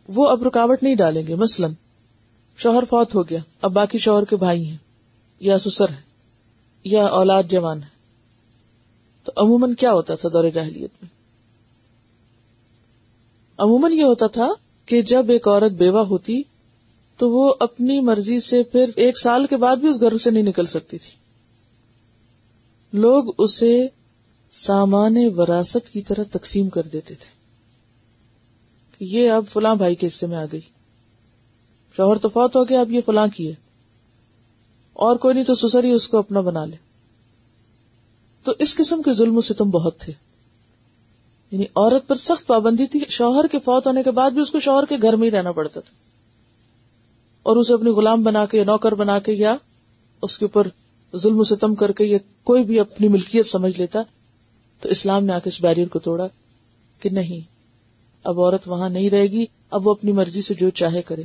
وہ 0.09 0.29
اب 0.29 0.43
رکاوٹ 0.43 0.83
نہیں 0.83 0.95
ڈالیں 0.95 1.27
گے۔ 1.27 1.35
مثلاً 1.35 1.73
شوہر 2.57 2.85
فوت 2.85 3.15
ہو 3.15 3.23
گیا، 3.23 3.39
اب 3.63 3.73
باقی 3.73 3.99
شوہر 3.99 4.25
کے 4.25 4.37
بھائی 4.37 4.69
ہیں 4.69 4.77
یا 5.41 5.59
سسر 5.59 5.89
ہے 5.89 6.14
یا 6.85 7.05
اولاد 7.05 7.43
جوان 7.49 7.83
ہے۔ 7.83 7.95
تو 9.25 9.33
عموماً 9.37 9.75
کیا 9.75 9.93
ہوتا 9.93 10.15
تھا 10.15 10.29
دور 10.33 10.49
جاہلیت 10.49 10.91
میں؟ 11.03 11.09
عموماً 13.59 13.93
یہ 13.93 14.05
ہوتا 14.05 14.27
تھا 14.27 14.49
کہ 14.87 15.03
جب 15.03 15.31
ایک 15.31 15.49
عورت 15.49 15.73
بیوہ 15.73 16.01
ہوتی 16.01 16.43
تو 17.17 17.31
وہ 17.31 17.55
اپنی 17.61 18.01
مرضی 18.01 18.41
سے 18.41 18.63
پھر 18.63 18.91
ایک 18.97 19.19
سال 19.19 19.47
کے 19.47 19.57
بعد 19.57 19.77
بھی 19.77 19.89
اس 19.89 20.01
گھر 20.01 20.19
سے 20.19 20.31
نہیں 20.31 20.43
نکل 20.43 20.67
سکتی 20.67 20.99
تھی۔ 20.99 21.11
لوگ 22.93 23.25
اسے 23.39 23.89
سامان 24.53 25.17
وراثت 25.37 25.89
کی 25.93 26.03
طرح 26.03 26.25
تقسیم 26.31 26.69
کر 26.69 26.83
دیتے 26.83 27.15
تھے۔ 27.15 27.45
کہ 28.99 29.05
یہ 29.05 29.31
اب 29.31 29.45
فلاں 29.49 29.75
بھائی 29.75 29.95
کے 29.95 30.07
حصے 30.07 30.27
میں 30.27 30.37
آ 30.37 30.45
گئی۔ 30.53 30.61
شوہر 31.97 32.19
تو 32.19 32.29
فوت 32.29 32.57
ہو 32.57 32.69
گیا، 32.69 32.81
اب 32.81 32.93
یہ 32.93 33.01
فلاں 33.07 33.27
کی 33.27 33.49
ہے۔ 33.49 33.64
اور 34.95 35.17
کوئی 35.17 35.35
نہیں 35.35 35.45
تو 35.45 35.55
سسر 35.55 35.85
ہی 35.85 35.91
اس 35.91 36.09
کو 36.09 36.19
اپنا 36.19 36.41
بنا 36.41 36.65
لے۔ 36.65 36.77
تو 38.45 38.53
اس 38.59 38.75
قسم 38.75 39.03
کے 39.03 39.13
ظلم 39.13 39.41
سے 39.41 39.55
تم 39.55 39.71
بہت 39.71 39.99
تھے۔ 39.99 40.13
یعنی 41.51 41.65
عورت 41.65 42.07
پر 42.07 42.17
سخت 42.17 42.47
پابندی 42.47 42.87
تھی، 42.87 43.01
شوہر 43.09 43.47
کے 43.47 43.59
فوت 43.59 43.87
ہونے 43.87 44.03
کے 44.03 44.11
بعد 44.11 44.31
بھی 44.31 44.43
اس 44.43 44.51
کو 44.51 44.61
شوہر 44.61 44.85
کے 44.85 44.95
گھر 45.03 45.17
میں 45.17 45.27
ہی 45.27 45.31
رہنا 45.31 45.53
پڑتا 45.53 45.81
تھا۔ 45.81 45.95
اور 47.43 47.57
اسے 47.57 47.75
اپنی 47.75 47.91
غلام 47.91 48.23
بنا 48.23 48.47
کے 48.47 48.59
یا 48.59 48.65
نوکر 48.65 48.95
بنا 48.95 49.19
کے 49.19 49.33
یا 49.33 49.57
اس 50.23 50.39
کے 50.39 50.45
اوپر 50.45 50.69
ظلم 51.17 51.39
و 51.39 51.45
ستم 51.45 51.75
کر 51.75 51.93
کے 51.93 52.05
یا 52.05 52.19
کوئی 52.45 52.65
بھی 52.65 52.81
اپنی 52.81 53.09
ملکیت 53.09 53.47
سمجھ 53.47 53.81
لیتا، 53.81 54.01
تو 54.81 54.89
اسلام 54.89 55.25
نے 55.25 55.33
آ 55.33 55.39
کے 55.39 55.49
اس 55.49 55.61
بیرئر 55.61 55.89
کو 55.89 55.99
توڑا 55.99 56.27
کہ 57.01 57.11
نہیں، 57.11 57.41
اب 58.25 58.41
عورت 58.41 58.69
وہاں 58.69 58.89
نہیں 58.89 59.11
رہے 59.11 59.27
گی، 59.27 59.45
اب 59.71 59.87
وہ 59.87 59.93
اپنی 59.93 60.13
مرضی 60.13 60.43
سے 60.43 60.55
جو 60.55 60.71
چاہے 60.71 61.03
کرے۔ 61.03 61.23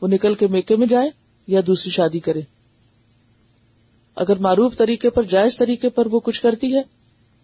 وہ 0.00 0.08
نکل 0.08 0.34
کے 0.34 0.46
میکے 0.46 0.76
میں 0.76 0.86
جائے 0.86 1.21
یا 1.46 1.60
دوسری 1.66 1.90
شادی 1.90 2.20
کرے۔ 2.20 2.40
اگر 4.14 4.36
معروف 4.36 4.76
طریقے 4.76 5.10
پر، 5.10 5.22
جائز 5.22 5.58
طریقے 5.58 5.88
پر 5.88 6.06
وہ 6.06 6.20
کچھ 6.20 6.42
کرتی 6.42 6.76
ہے، 6.76 6.82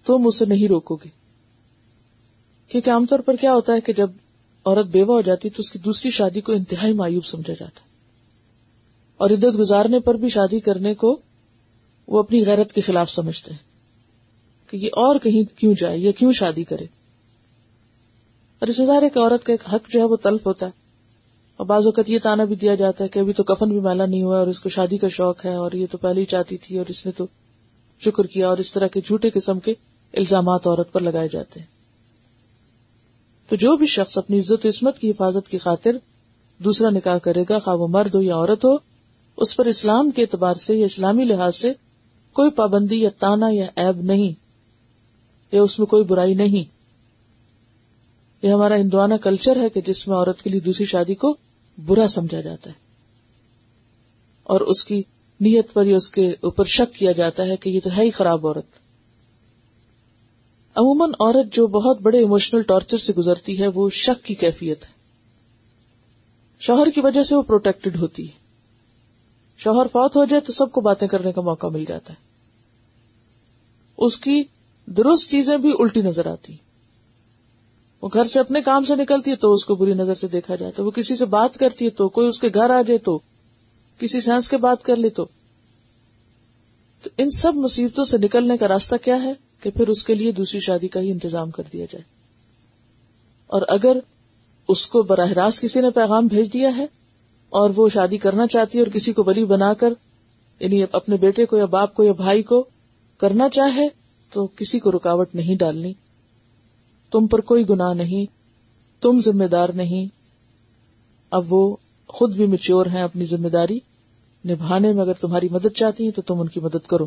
تو 0.05 0.29
اسے 0.29 0.45
نہیں 0.45 0.69
روکو 0.69 0.97
گے۔ 0.97 1.09
کیونکہ 2.69 2.91
عام 2.91 3.07
طور 3.07 3.19
پر 3.19 3.37
کیا 3.37 3.55
ہوتا 3.55 3.73
ہے 3.73 3.81
کہ 3.81 3.93
جب 3.93 4.11
عورت 4.65 4.87
بیوہ 4.87 5.15
ہو 5.15 5.21
جاتی 5.21 5.51
تو 5.51 5.61
اس 5.61 5.73
کی 5.73 5.79
دوسری 5.79 6.11
شادی 6.11 6.41
کو 6.41 6.53
انتہائی 6.53 6.93
مایوب 6.93 7.25
سمجھا 7.25 7.53
جاتا 7.53 7.81
اور 9.17 9.31
عدت 9.31 9.59
گزارنے 9.59 10.01
پر 10.01 10.15
بھی 10.15 10.29
شادی 10.29 10.61
کرنے 10.61 10.95
کو 10.95 11.21
وہ 12.09 12.19
اپنی 12.19 12.47
غیرت 12.47 12.73
کے 12.73 12.81
خلاف 12.81 13.11
سمجھتے 13.11 13.51
ہیں 13.51 13.59
کہ 14.71 14.77
یہ 14.77 14.89
اور 14.93 15.19
کہیں 15.19 15.59
کیوں 15.59 15.75
جائے 15.79 15.99
یا 15.99 16.13
کیوں 16.13 16.33
شادی 16.33 16.65
کرے۔ 16.65 16.85
اور 18.59 18.67
اس 18.67 18.79
میں 18.79 19.09
کہ 19.09 19.19
عورت 19.19 19.45
کا 19.45 19.53
ایک 19.53 19.75
حق 19.75 19.91
جو 19.91 20.01
ہے، 20.01 20.05
وہ 20.05 20.17
تلف 20.17 20.47
ہوتا 20.47 20.67
ہے۔ 20.67 20.88
اور 21.59 21.67
بعض 21.67 21.87
اوقات 21.87 22.11
یہ 22.11 22.19
تانا 22.23 22.45
بھی 22.45 22.55
دیا 22.55 22.75
جاتا 22.75 23.05
ہے 23.05 23.09
کہ 23.09 23.19
ابھی 23.19 23.33
تو 23.33 23.43
کفن 23.43 23.69
بھی 23.69 23.81
میلا 23.81 24.07
نہیں 24.07 24.23
ہوا 24.23 24.39
اور 24.39 24.47
اس 24.47 24.61
کو 24.61 24.69
شادی 24.69 24.99
کا 24.99 25.09
شوق 25.09 25.45
ہے 25.45 25.55
اور 25.55 25.73
یہ 25.73 25.87
تو 25.91 25.99
پہلے 25.99 26.21
ہی 26.21 26.27
چاہتی 26.27 26.57
تھی 26.57 26.79
اور 26.79 26.87
اس 26.89 27.07
نے 27.07 27.13
تو 27.13 27.27
شکر 28.01 28.27
کیا 28.27 28.49
اور 28.49 28.59
اس 28.59 28.73
طرح 28.73 28.87
کے 28.87 29.01
جھوٹے 29.01 29.31
قسم 29.31 29.61
کے 29.61 29.75
الزامات 30.13 30.67
عورت 30.67 30.93
پر 30.93 31.01
لگائے 31.01 31.29
جاتے 31.33 31.61
ہیں۔ 31.61 31.67
تو 33.49 33.57
جو 33.57 33.77
بھی 33.77 33.87
شخص 33.87 34.19
اپنی 34.19 34.39
عزت 34.39 34.67
و 34.67 34.69
عصمت 34.69 34.99
کی 34.99 35.11
حفاظت 35.11 35.49
کی 35.49 35.59
خاطر 35.59 35.91
دوسرا 36.59 36.91
نکاح 36.91 37.19
کرے 37.19 37.45
گا، 37.49 37.59
خواہ 37.59 37.77
وہ 37.77 37.89
مرد 37.89 38.15
ہو 38.15 38.23
یا 38.23 38.35
عورت 38.35 38.65
ہو، 38.65 38.73
اس 39.37 39.57
پر 39.57 39.67
اسلام 39.67 40.11
کے 40.11 40.23
اعتبار 40.23 40.55
سے 40.55 40.77
یا 40.77 40.87
اسلامی 40.87 41.25
لحاظ 41.25 41.57
سے 41.57 41.73
کوئی 42.33 42.51
پابندی 42.51 43.03
یا 43.03 43.11
تانا 43.19 43.47
یا 43.51 43.67
عیب 43.77 44.03
نہیں، 44.03 44.33
یا 45.53 45.63
اس 45.63 45.79
میں 45.79 45.87
کوئی 45.87 46.05
برائی 46.05 46.35
نہیں۔ 46.35 46.79
یہ 48.47 48.53
ہمارا 48.53 48.77
ہندوانہ 48.77 49.15
کلچر 49.15 49.57
ہے 49.57 49.69
کہ 49.69 49.81
جس 49.81 50.09
میں 50.09 50.17
عورت 50.17 50.43
کے 50.43 50.51
لیے 50.51 50.61
دوسری 50.61 50.87
شادی 50.87 51.15
کو 51.15 51.37
برا 51.87 52.09
سمجھا 52.09 52.41
جاتا 52.41 52.71
ہے 52.71 52.75
اور 54.43 54.61
اس 54.61 54.85
کی 54.85 55.03
نیت 55.41 55.73
پر 55.73 55.87
یا 55.87 55.97
اس 55.97 56.11
کے 56.11 56.31
اوپر 56.31 56.65
شک 56.65 56.95
کیا 56.95 57.13
جاتا 57.13 57.47
ہے 57.47 57.57
کہ 57.57 57.69
یہ 57.69 57.81
تو 57.85 57.91
ہے 57.97 58.03
ہی 58.03 58.11
خراب 58.11 58.47
عورت۔ 58.47 58.67
عموماً 60.75 61.11
عورت 61.21 61.47
جو 61.53 61.67
بہت 61.67 62.01
بڑے 62.01 62.19
ایموشنل 62.19 62.63
ٹارچر 62.63 62.99
سے 62.99 63.13
گزرتی 63.13 63.59
ہے، 63.59 63.69
وہ 63.69 63.91
شک 63.91 64.25
کی 64.25 64.35
کیفیت 64.35 64.85
ہے۔ 64.85 64.99
شوہر 66.61 66.91
کی 66.95 67.01
وجہ 67.01 67.23
سے 67.23 67.35
وہ 67.35 67.43
پروٹیکٹڈ 67.43 67.97
ہوتی 67.97 68.27
ہے۔ 68.27 68.33
شوہر 69.59 69.87
فوت 69.87 70.17
ہو 70.17 70.25
جائے 70.25 70.41
تو 70.41 70.53
سب 70.53 70.73
کو 70.73 70.81
باتیں 70.81 71.09
کرنے 71.09 71.33
کا 71.33 71.41
موقع 71.41 71.67
مل 71.67 71.85
جاتا 71.85 72.13
ہے۔ 72.13 72.19
اس 73.97 74.21
کی 74.21 74.45
درست 74.87 75.31
چیزیں 75.31 75.57
بھی 75.57 75.73
الٹی 75.79 76.03
نظر 76.03 76.27
آتی۔ 76.27 76.57
وہ 78.03 78.09
گھر 78.15 78.25
سے 78.25 78.41
اپنے 78.41 78.63
کام 78.63 78.85
سے 78.85 78.97
نکلتی 78.97 79.31
ہے 79.31 79.37
تو 79.37 79.53
اس 79.53 79.65
کو 79.65 79.75
بری 79.75 79.95
نظر 79.95 80.15
سے 80.15 80.29
دیکھا 80.29 80.57
جاتا 80.57 80.83
ہے 80.83 80.87
وہ 80.87 80.91
کسی 80.91 81.17
سے 81.17 81.25
بات 81.25 81.59
کرتی 81.59 81.85
ہے 81.85 81.91
تو 81.91 82.09
کوئی 82.09 82.29
اس 82.29 82.39
کے 82.39 82.49
گھر 82.49 82.71
آ 82.71 82.83
جائے 82.83 82.99
تو 82.99 83.19
کسی 83.99 84.21
سائنس 84.21 84.49
کے 84.49 84.57
بات 84.57 84.83
کر 84.83 84.97
لے 84.97 85.09
تو 85.09 85.27
ان 87.19 87.31
سب 87.31 87.53
مصیبتوں 87.55 88.05
سے 88.05 88.19
نکلنے 88.19 88.57
کا 88.57 88.69
راستہ 88.69 88.95
کیا 89.05 89.23
ہے 89.23 89.33
کہ 89.61 89.71
پھر 89.71 89.89
اس 89.89 90.03
کے 90.03 90.15
لیے 90.15 90.33
دوسری 90.33 90.61
شادی 90.61 90.89
کا 90.89 91.01
ہی 91.01 91.11
انتظام 91.11 91.51
کر 91.51 91.63
دیا 91.73 91.87
جائے۔ 91.91 92.05
اور 93.47 93.63
اگر 93.69 93.97
اس 94.69 94.87
کو 94.87 95.03
براہ 95.03 95.31
راست 95.31 95.61
کسی 95.61 95.81
نے 95.81 95.91
پیغام 95.91 96.27
بھیج 96.27 96.53
دیا 96.53 96.77
ہے 96.77 96.87
اور 97.49 97.71
وہ 97.77 97.89
شادی 97.89 98.19
کرنا 98.19 98.47
چاہتی 98.47 98.79
ہے 98.79 98.83
اور 98.83 98.93
کسی 98.93 99.13
کو 99.13 99.23
ولی 99.27 99.45
بنا 99.45 99.75
کر 99.75 99.93
یعنی 100.61 100.85
اپنے 100.93 101.17
بیٹے 101.17 101.47
کو 101.47 101.57
یا 101.57 101.65
باپ 101.65 101.95
کو 101.95 102.05
یا 102.05 102.13
بھائی 102.13 102.43
کو 102.43 102.65
کرنا 103.19 103.49
چاہے، 103.49 103.89
تو 104.33 104.47
کسی 104.47 104.79
کو 104.79 104.93
رکاوٹ 104.93 105.35
نہیں 105.35 105.57
ڈالنی۔ 105.57 105.93
تم 107.11 107.27
پر 107.27 107.41
کوئی 107.41 107.69
گنا 107.69 107.93
نہیں، 107.93 108.27
تم 109.03 109.21
ذمہ 109.25 109.45
دار 109.45 109.69
نہیں۔ 109.69 110.07
اب 111.31 111.53
وہ 111.53 111.77
خود 112.09 112.35
بھی 112.35 112.47
میچور 112.47 112.87
ہیں 112.87 113.03
اپنی 113.03 113.25
ذمہ 113.25 113.49
داری 113.49 113.79
نبھانے 114.49 114.93
میں، 114.93 115.03
اگر 115.03 115.13
تمہاری 115.13 115.49
مدد 115.49 115.77
چاہتی 115.77 116.05
ہیں 116.05 116.11
تو 116.11 116.23
تم 116.23 116.41
ان 116.41 116.49
کی 116.49 116.61
مدد 116.61 116.87
کرو۔ 116.87 117.07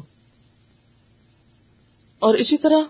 اور 2.19 2.33
اسی 2.33 2.57
طرح 2.57 2.81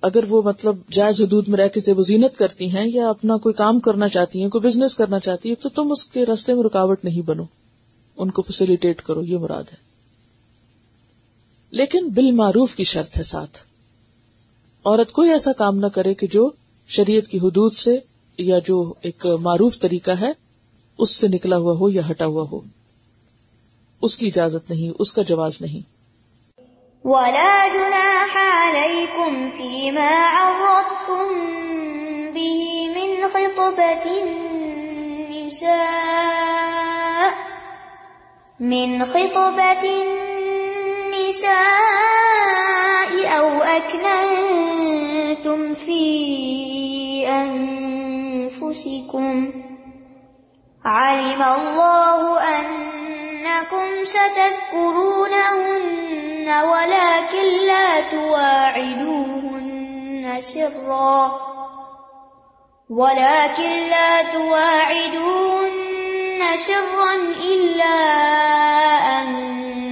اگر 0.00 0.24
وہ 0.28 0.42
مطلب 0.42 0.76
جائز 0.90 1.22
حدود 1.22 1.48
میں 1.48 1.58
رہ 1.58 1.68
کے 1.68 1.80
سے 1.80 1.92
وزینت 1.92 2.38
کرتی 2.38 2.70
ہیں 2.70 2.90
یا 2.90 3.08
اپنا 3.08 3.36
کوئی 3.36 3.52
کام 3.52 3.80
کرنا 3.80 4.08
چاہتی 4.08 4.42
ہیں، 4.42 4.48
کوئی 4.48 4.68
بزنس 4.68 4.94
کرنا 4.94 5.20
چاہتی 5.20 5.50
ہے 5.50 5.54
تو 5.54 5.68
تم 5.68 5.92
اس 5.92 6.04
کے 6.04 6.26
راستے 6.26 6.54
میں 6.54 6.62
رکاوٹ 6.62 7.04
نہیں 7.04 7.22
بنو۔ 7.22 7.44
ان 8.16 8.30
کو 8.30 8.42
فیسلٹیٹ 8.42 9.02
کرو، 9.02 9.22
یہ 9.22 9.38
مراد 9.38 9.64
ہے۔ 9.72 9.76
لیکن 11.70 12.08
بال 12.08 12.32
معروف 12.32 12.74
کی 12.74 12.84
شرط 12.84 13.18
ہے 13.18 13.22
ساتھ۔ 13.22 13.71
عورت 14.86 15.12
کوئی 15.12 15.30
ایسا 15.30 15.52
کام 15.52 15.76
نہ 15.76 15.86
کرے 15.86 16.14
کہ 16.14 16.26
جو 16.26 16.50
شریعت 16.88 17.28
کی 17.28 17.38
حدود 17.38 17.72
سے 17.72 17.98
یا 18.38 18.58
جو 18.58 18.94
ایک 19.00 19.26
معروف 19.26 19.78
طریقہ 19.78 20.10
ہے، 20.10 20.32
اس 20.98 21.16
سے 21.16 21.28
نکلا 21.28 21.56
ہوا 21.56 21.76
ہو 21.76 21.88
یا 21.88 22.02
ہٹا 22.10 22.26
ہوا 22.26 22.46
ہو۔ 22.52 22.60
اس 24.02 24.16
کی 24.16 24.26
اجازت 24.26 24.70
نہیں، 24.70 24.90
اس 24.98 25.12
کا 25.12 25.22
جواز 25.22 25.60
نہیں۔ 25.60 26.02
ولا 27.04 27.68
جناح 27.74 28.38
عليكم 28.38 29.48
فيما 29.56 30.28
عرضتم 30.32 31.34
به 32.32 32.92
من 32.96 33.26
خطبة 33.32 34.20
النساء، 35.16 35.68
من 38.60 39.02
خطبة 39.04 40.31
النساء 41.32 43.12
أو 43.38 43.62
أكننتم 43.62 44.80
في 45.74 46.04
أنفسكم. 48.48 49.52
علم 50.84 51.42
الله 51.42 52.40
أنكم 52.58 54.04
ستذكرونهن 54.04 55.32
ولكن 56.64 57.46
لا 57.66 58.00
تواعدوهن 58.00 59.60
سرا. 60.40 61.40
ولكن 62.90 63.70
لا 63.90 64.22
تواعدوهن 64.32 65.72
سرا 66.56 67.14
إلا 67.40 67.96
أن 69.22 69.71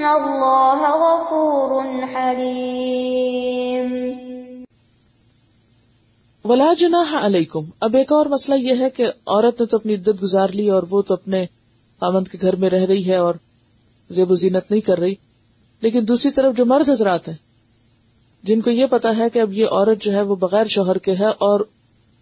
أن 0.00 0.06
غفور 0.92 1.82
حليم 2.14 3.90
ولا 6.44 6.72
جناح 6.78 7.26
علیکم 7.26 7.60
اب 7.80 7.96
ایک 7.96 8.12
اور 8.12 8.26
مسئلہ 8.26 8.58
یہ 8.58 8.74
ہے 8.80 8.90
کہ 8.90 9.06
عورت 9.26 9.60
نے 9.60 9.66
تو 9.66 9.76
اپنی 9.76 9.94
عدت 9.94 10.22
گزار 10.22 10.48
لی 10.48 10.68
اور 10.68 10.82
وہ 10.90 11.02
تو 11.02 11.14
اپنے 11.14 11.46
خامند 12.00 12.28
کے 12.28 12.38
گھر 12.40 12.56
میں 12.56 12.70
رہ 12.70 12.84
رہی 12.84 13.06
ہے 13.06 13.16
اور 13.16 13.34
زیب 14.10 14.30
و 14.30 14.34
زینت 14.34 14.70
نہیں 14.70 14.80
کر 14.80 14.98
رہی۔ 14.98 15.14
لیکن 15.80 16.08
دوسری 16.08 16.30
طرف 16.30 16.56
جو 16.56 16.66
مرد 16.66 16.88
حضرات 16.88 17.28
ہیں، 17.28 17.36
جن 18.42 18.60
کو 18.60 18.70
یہ 18.70 18.86
پتا 18.86 19.16
ہے 19.16 19.30
کہ 19.30 19.38
اب 19.38 19.52
یہ 19.52 19.66
عورت 19.66 20.02
جو 20.02 20.12
ہے 20.12 20.22
وہ 20.22 20.36
بغیر 20.36 20.66
شوہر 20.66 20.98
کے 20.98 21.12
ہے 21.12 21.26
اور 21.26 21.60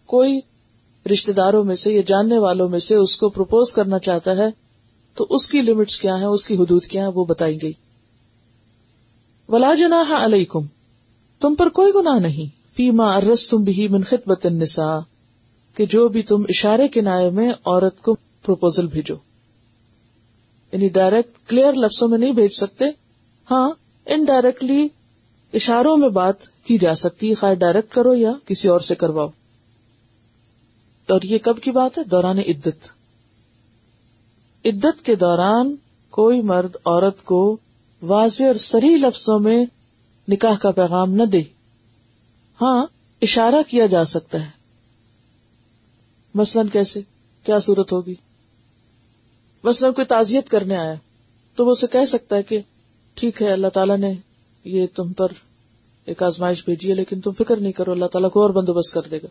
کوئی 0.07 0.41
رشتے 1.13 1.33
داروں 1.33 1.65
میں 1.65 1.77
سے 1.77 1.93
یا 1.93 2.03
جاننے 2.07 2.39
والوں 2.39 2.69
میں 2.69 2.79
سے 2.79 2.95
اس 2.95 3.19
کو 3.19 3.29
پروپوز 3.29 3.73
کرنا 3.73 3.99
چاہتا 3.99 4.31
ہے 4.31 4.68
تو 5.19 5.27
اس 5.31 5.51
کی 5.51 5.61
لمٹس 5.61 6.01
کیا 6.01 6.17
ہیں، 6.17 6.25
اس 6.25 6.47
کی 6.47 6.57
حدود 6.57 6.85
کیا 6.85 7.03
ہیں، 7.03 7.13
وہ 7.15 7.25
بتائی 7.25 7.63
گئی۔ 7.63 7.73
ولا 9.49 9.75
جناح 9.75 10.25
علیکم 10.25 10.67
تم 11.41 11.55
پر 11.55 11.69
کوئی 11.69 11.93
گناہ 11.95 12.19
نہیں۔ 12.19 12.75
فیما 12.77 13.17
ارس 13.17 13.49
تم 13.49 13.57
بھی 13.57 13.89
من 13.89 14.03
خطبت 14.03 14.47
النساء، 14.47 14.99
کہ 15.75 15.87
جو 15.87 16.09
بھی 16.09 16.23
تم 16.23 16.43
اشارے 16.49 16.89
کے 16.89 17.01
میں 17.33 17.51
عورت 17.51 18.03
کو 18.03 18.15
پروپوزل 18.15 18.87
بھیجو۔ 18.87 19.15
یعنی 20.73 20.89
ڈائریکٹ 20.89 21.49
کلیئر 21.49 21.73
لفظوں 21.73 22.09
میں 22.09 22.19
نہیں 22.19 22.33
بھیج 22.33 22.53
سکتے۔ 22.53 22.85
ہاں 23.51 23.71
انڈائریکٹلی 24.07 24.89
اشاروں 25.55 25.97
میں 25.97 26.09
بات 26.09 26.65
کی 26.65 26.79
جا 26.79 26.95
سکتی 26.95 27.35
خواہ 27.35 27.55
ڈائریکٹ 27.55 27.95
کرو 27.95 28.15
یا 28.15 28.33
کسی 28.47 28.69
اور 28.69 28.81
سے 28.81 28.95
کرواؤ۔ 28.95 29.29
اور 31.09 31.21
یہ 31.23 31.39
کب 31.39 31.59
کی 31.59 31.71
بات 31.71 31.99
ہے؟ 31.99 32.05
دوران 32.05 32.39
عدت۔ 32.39 32.98
عدت 34.65 35.05
کے 35.05 35.15
دوران 35.15 35.77
کوئی 36.11 36.43
مرد 36.43 36.77
عورت 36.85 37.25
کو 37.25 37.57
واضح 38.03 38.45
اور 38.45 38.55
سری 38.55 38.89
لفظوں 38.89 39.39
میں 39.39 39.67
نکاح 40.29 40.57
کا 40.57 40.71
پیغام 40.71 41.15
نہ 41.15 41.23
دے۔ 41.23 41.43
ہاں 42.61 42.87
اشارہ 43.23 43.63
کیا 43.69 43.87
جا 43.87 44.05
سکتا 44.05 44.45
ہے۔ 44.45 44.51
مثلاً 46.35 46.69
کیسے؟ 46.69 47.01
کیا 47.43 47.59
صورت 47.59 47.93
ہوگی؟ 47.93 48.15
مثلاً 49.65 49.93
کوئی 49.93 50.05
تعزیت 50.05 50.49
کرنے 50.49 50.77
آیا 50.77 50.95
تو 51.57 51.67
وہ 51.67 51.71
اسے 51.71 51.87
کہہ 51.87 52.05
سکتا 52.05 52.37
ہے 52.37 52.43
کہ 52.43 52.61
ٹھیک 53.15 53.43
ہے، 53.43 53.53
اللہ 53.53 53.69
تعالیٰ 53.69 53.99
نے 53.99 54.15
یہ 54.65 54.87
تم 54.95 55.13
پر 55.13 55.33
ایک 56.05 56.23
آزمائش 56.23 56.65
بھیجی 56.65 56.91
ہے، 56.91 56.95
لیکن 56.95 57.21
تم 57.21 57.31
فکر 57.31 57.57
نہیں 57.57 57.73
کرو، 57.73 57.93
اللہ 57.93 58.07
تعالیٰ 58.07 58.31
کو 58.31 58.43
اور 58.43 58.51
بندوبست 58.51 58.95
کر 58.95 59.03
دے 59.03 59.19
گا۔ 59.19 59.27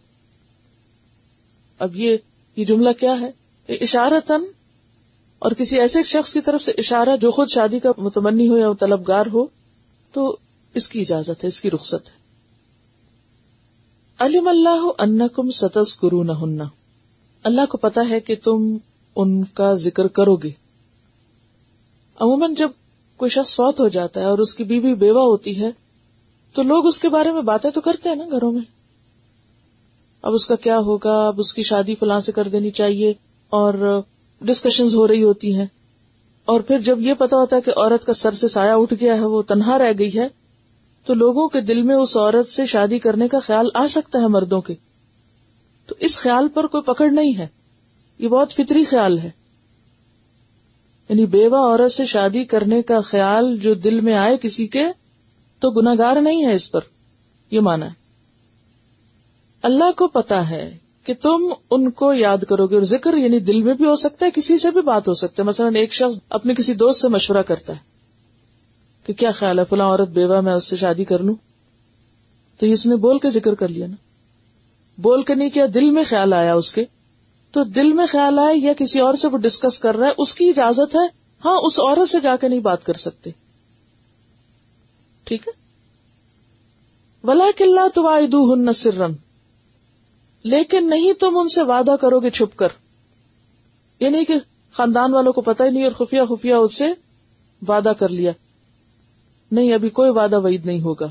اب 1.80 1.96
یہ 1.96 2.18
یہ 2.56 2.66
جملہ 2.66 2.90
کیا 3.00 3.13
ہے؟ 3.22 3.32
اشارتن 3.82 4.42
اور 5.39 5.52
کسی 5.52 5.80
ایسے 5.80 6.04
شخص 6.04 6.34
کی 6.34 6.41
طرف 6.41 6.62
سے 6.62 6.71
اشارہ 6.71 7.17
جو 7.17 7.32
خود 7.32 7.50
شادی 7.50 7.80
کا 7.80 7.89
متمنی 7.97 8.50
ہو 8.50 8.58
یا 8.58 8.67
طلبگار 8.80 9.26
ہو، 9.34 9.45
تو 10.12 10.38
اس 10.73 10.89
کی 10.89 11.02
اجازت 11.02 11.43
ہے، 11.43 11.47
اس 11.47 11.62
کی 11.62 11.71
رخصت 11.71 12.10
ہے۔ 12.10 12.28
علم 14.19 14.47
اللہ 14.47 14.88
ان 14.97 15.28
کم 15.28 15.52
ستس 15.52 16.04
گرو 16.04 16.23
نہ 16.23 16.63
اللہ 17.43 17.65
کو 17.69 17.78
پتا 17.78 18.02
ہے 18.10 18.19
کہ 18.19 18.36
تم 18.43 18.78
ان 19.15 19.43
کا 19.43 19.73
ذکر 19.73 20.08
کرو 20.08 20.36
گے۔ 20.36 20.50
عموماً 22.19 22.54
جب 22.54 22.69
کوئی 23.17 23.30
شخص 23.30 23.56
فوت 23.56 23.80
ہو 23.80 23.88
جاتا 23.88 24.19
ہے 24.19 24.26
اور 24.26 24.38
اس 24.38 24.56
کی 24.56 24.63
بیوی 24.63 24.95
بیوہ 24.95 25.23
ہوتی 25.23 25.62
ہے، 25.62 25.71
تو 26.54 26.63
لوگ 26.63 26.88
اس 26.88 27.02
کے 27.02 27.10
بارے 27.10 27.32
میں 27.32 27.41
باتیں 27.41 27.71
تو 27.71 27.82
کرتے 27.82 28.10
ہیں 28.10 28.15
نا 28.15 28.23
گھروں 28.32 28.52
میں۔ 28.52 28.62
اب 30.21 30.34
اس 30.34 30.47
کا 30.47 30.56
کیا 30.56 30.80
ہوگا؟ 30.80 31.28
اب 31.28 31.39
اس 31.39 31.54
کی 31.54 31.63
شادی 31.63 31.95
فلاں 31.95 32.19
سے 32.19 32.32
کر 32.32 32.47
دینی 32.47 32.71
چاہیے 32.71 33.13
اور 33.50 34.02
ڈسکشنز 34.41 34.95
ہو 34.95 35.08
رہی 35.08 35.23
ہوتی 35.23 35.56
ہیں۔ 35.56 35.65
اور 36.45 36.62
پھر 36.62 36.80
جب 36.80 37.02
یہ 37.02 37.13
پتا 37.13 37.38
ہوتا 37.38 37.56
ہے 37.56 37.62
کہ 37.62 37.69
عورت 37.69 38.06
کا 38.06 38.13
سر 38.13 38.32
سے 38.32 38.47
سایہ 38.47 38.71
اٹھ 38.71 38.93
گیا 39.02 39.13
ہے، 39.13 39.19
وہ 39.19 39.41
تنہا 39.41 39.78
رہ 39.78 39.91
گئی 40.00 40.15
ہے، 40.15 40.28
تو 41.06 41.13
لوگوں 41.13 41.47
کے 41.47 41.62
دل 41.62 41.82
میں 41.82 41.95
اس 41.95 42.17
عورت 42.17 42.50
سے 42.50 42.65
شادی 42.65 43.00
کرنے 43.00 43.28
کا 43.28 43.39
خیال 43.39 43.69
آ 43.73 43.88
سکتا 43.88 44.21
ہے 44.21 44.28
مردوں 44.28 44.62
کے۔ 44.62 44.73
تو 45.86 45.95
اس 46.00 46.17
خیال 46.17 46.47
پر 46.47 46.67
کوئی 46.67 46.84
پکڑ 46.84 47.10
نہیں 47.12 47.38
ہے۔ 47.38 47.47
یہ 48.19 48.28
بہت 48.28 48.54
فطری 48.54 48.84
خیال 48.84 49.19
ہے۔ 49.19 49.30
یعنی 51.10 51.26
بیوہ 51.26 51.58
عورت 51.58 51.91
سے 51.91 52.06
شادی 52.06 52.43
کرنے 52.43 52.82
کا 52.82 53.00
خیال 53.00 53.58
جو 53.58 53.73
دل 53.73 54.00
میں 54.00 54.15
آئے 54.15 54.38
کسی 54.38 54.67
کے، 54.67 54.86
تو 55.60 55.71
گناگار 55.71 56.21
نہیں 56.21 56.45
ہے 56.45 56.54
اس 56.54 56.71
پر۔ 56.71 56.80
یہ 57.52 57.60
مانا 57.60 57.86
ہے۔ 57.86 57.93
اللہ 59.62 59.91
کو 59.97 60.08
پتا 60.08 60.50
ہے 60.50 60.78
کہ 61.08 61.13
تم 61.22 61.54
ان 61.72 61.91
کو 61.91 62.13
یاد 62.13 62.38
کرو 62.38 62.67
گے 62.67 62.76
اور 62.76 62.84
ذکر 62.84 63.13
یعنی 63.13 63.39
دل 63.39 63.62
میں 63.63 63.74
بھی 63.74 63.86
ہو 63.86 63.96
سکتا 63.96 64.26
ہے، 64.26 64.32
کسی 64.32 64.58
سے 64.58 64.72
بھی 64.72 64.82
بات 64.82 65.08
ہو 65.08 65.13
سکتا 65.13 65.43
ہے۔ 65.43 65.48
مثلاً 65.48 65.76
ایک 65.76 65.93
شخص 65.93 66.20
اپنے 66.30 66.54
کسی 66.54 66.74
دوست 66.74 67.02
سے 67.02 67.08
مشورہ 67.08 67.41
کرتا 67.41 67.74
ہے 67.74 67.78
کہ 69.06 69.13
کیا 69.13 69.32
خیال 69.32 69.60
ہے، 69.60 69.63
فلاں 69.70 69.88
عورت 69.88 70.10
بیوہ 70.10 70.41
میں 70.41 70.54
اس 70.54 70.70
سے 70.70 70.78
شادی 70.78 71.06
کر 71.06 71.20
لوں۔ 71.20 71.36
تو 72.60 72.65
اس 72.65 72.86
نے 72.86 72.96
بول 72.96 73.20
کے 73.20 73.30
ذکر 73.30 73.56
کر 73.56 73.67
لیا 73.67 73.88
نا۔ 73.88 73.96
بول 74.98 75.24
کے 75.24 75.36
نہیں 75.36 75.50
کیا، 75.50 75.65
دل 75.74 75.89
میں 75.89 76.04
خیال 76.08 76.34
آیا 76.34 76.54
اس 76.54 76.74
کے۔ 76.74 76.86
تو 77.52 77.63
دل 77.63 77.93
میں 77.93 78.06
خیال 78.06 78.39
آئے 78.39 78.58
یا 78.58 78.74
کسی 78.74 79.00
اور 79.00 79.13
سے 79.13 79.28
وہ 79.28 79.38
ڈسکس 79.38 79.80
کر 79.80 79.98
رہا 79.98 80.08
ہے، 80.08 80.12
اس 80.17 80.36
کی 80.36 80.50
اجازت 80.50 80.96
ہے۔ 80.96 81.08
ہاں 81.46 81.58
اس 81.58 81.80
عورت 81.80 82.10
سے 82.10 82.20
جا 82.20 82.36
کے 82.36 82.48
نہیں 82.48 82.60
بات 82.60 82.86
کر 82.86 82.93
سکتے۔ 82.93 83.30
ٹھیک 85.24 85.48
ہے؟ 85.48 85.54
ولا 87.24 87.46
کلّہ 87.58 87.88
تو 87.96 88.54
ہن 88.54 88.74
سرن 88.74 89.12
لیکن 90.43 90.89
نہیں 90.89 91.13
تم 91.13 91.38
ان 91.38 91.50
سے 91.50 91.63
وعدہ 91.63 91.95
کرو 92.02 92.19
گے 92.19 92.30
چھپ 92.30 92.58
کر۔ 92.58 92.67
یہ 94.00 94.10
نہیں 94.10 94.23
کہ 94.23 94.34
خاندان 94.71 95.13
والوں 95.13 95.34
کو 95.34 95.41
پتہ 95.41 95.63
ہی 95.63 95.69
نہیں 95.69 95.84
اور 95.84 95.91
خفیہ 95.91 96.21
خفیہ 96.30 96.54
اس 96.54 96.76
سے 96.76 96.86
وعدہ 97.67 97.91
کر 98.00 98.10
لیا۔ 98.10 98.32
نہیں، 99.52 99.73
ابھی 99.73 99.89
کوئی 99.89 100.10
وعدہ 100.10 100.39
وعید 100.39 100.65
نہیں 100.65 100.82
ہوگا۔ 100.82 101.08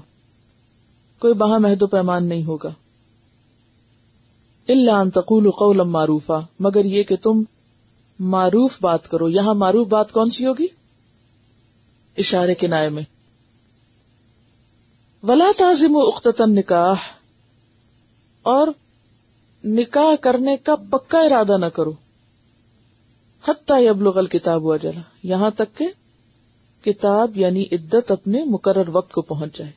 کوئی 1.18 1.34
بہا 1.34 1.58
مہد 1.58 1.82
و 1.82 1.86
پیمان 1.86 2.28
نہیں 2.28 2.44
ہوگا۔ 2.44 2.68
اللہ 4.68 4.90
ان 4.90 5.10
تقول 5.10 5.50
قولا 5.50 5.82
معروفا، 5.82 6.40
مگر 6.60 6.84
یہ 6.84 7.02
کہ 7.02 7.16
تم 7.16 7.42
معروف 8.20 8.78
بات 8.80 9.10
کرو۔ 9.10 9.28
یہاں 9.28 9.54
معروف 9.54 9.88
بات 9.88 10.12
کون 10.12 10.30
سی 10.30 10.46
ہوگی؟ 10.46 10.66
اشارے 12.16 12.54
کے 12.54 12.66
نائے 12.66 12.88
میں۔ 12.88 13.02
ولا 15.22 15.50
تعظم 15.56 15.96
و 15.96 16.00
اختتن 16.00 16.54
نکاح 16.54 16.94
اور 18.42 18.68
نکاح 19.66 20.16
کرنے 20.20 20.56
کا 20.56 20.76
پکا 20.76 21.18
ارادہ 21.18 21.58
نہ 21.58 21.66
کرو۔ 21.66 21.92
حتیٰ 23.48 23.88
ابلغ 23.88 24.18
الکتاب 24.18 24.62
ہوا 24.62 24.76
جلا 24.76 25.00
یہاں 25.22 25.50
تک 25.50 25.78
کہ 25.78 25.88
کتاب 26.84 27.36
یعنی 27.36 27.64
عدت 27.72 28.10
اپنے 28.10 28.44
مقرر 28.44 28.88
وقت 28.88 29.12
کو 29.12 29.22
پہنچ 29.22 29.58
جائے۔ 29.58 29.70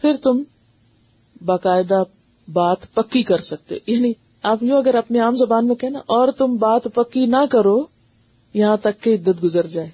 پھر 0.00 0.16
تم 0.22 0.42
باقاعدہ 1.44 2.02
بات 2.52 2.94
پکی 2.94 3.22
کر 3.22 3.38
سکتے۔ 3.38 3.78
یعنی 3.86 4.12
آپ 4.42 4.62
یوں 4.62 4.78
اگر 4.78 4.94
اپنی 4.94 5.18
عام 5.18 5.36
زبان 5.36 5.66
میں 5.66 5.74
کہنا 5.74 5.98
اور 5.98 6.28
تم 6.32 6.56
بات 6.56 6.84
پکی 6.94 7.26
نہ 7.26 7.46
کرو، 7.50 7.86
یہاں 8.54 8.76
تک 8.76 9.02
کہ 9.02 9.14
عدت 9.14 9.44
گزر 9.44 9.66
جائے۔ 9.66 9.90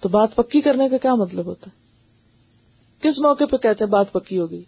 تو 0.00 0.08
بات 0.08 0.36
پکی 0.36 0.60
کرنے 0.60 0.88
کا 0.88 0.96
کیا 0.96 1.14
مطلب 1.14 1.46
ہوتا؟ 1.46 1.70
ہے 1.70 1.86
کس 3.00 3.18
موقع 3.18 3.44
پہ 3.44 3.56
کہتے 3.56 3.84
ہیں 3.84 3.90
بات 3.90 4.12
پکی 4.12 4.38
ہو 4.38 4.50
گئی؟ 4.50 4.62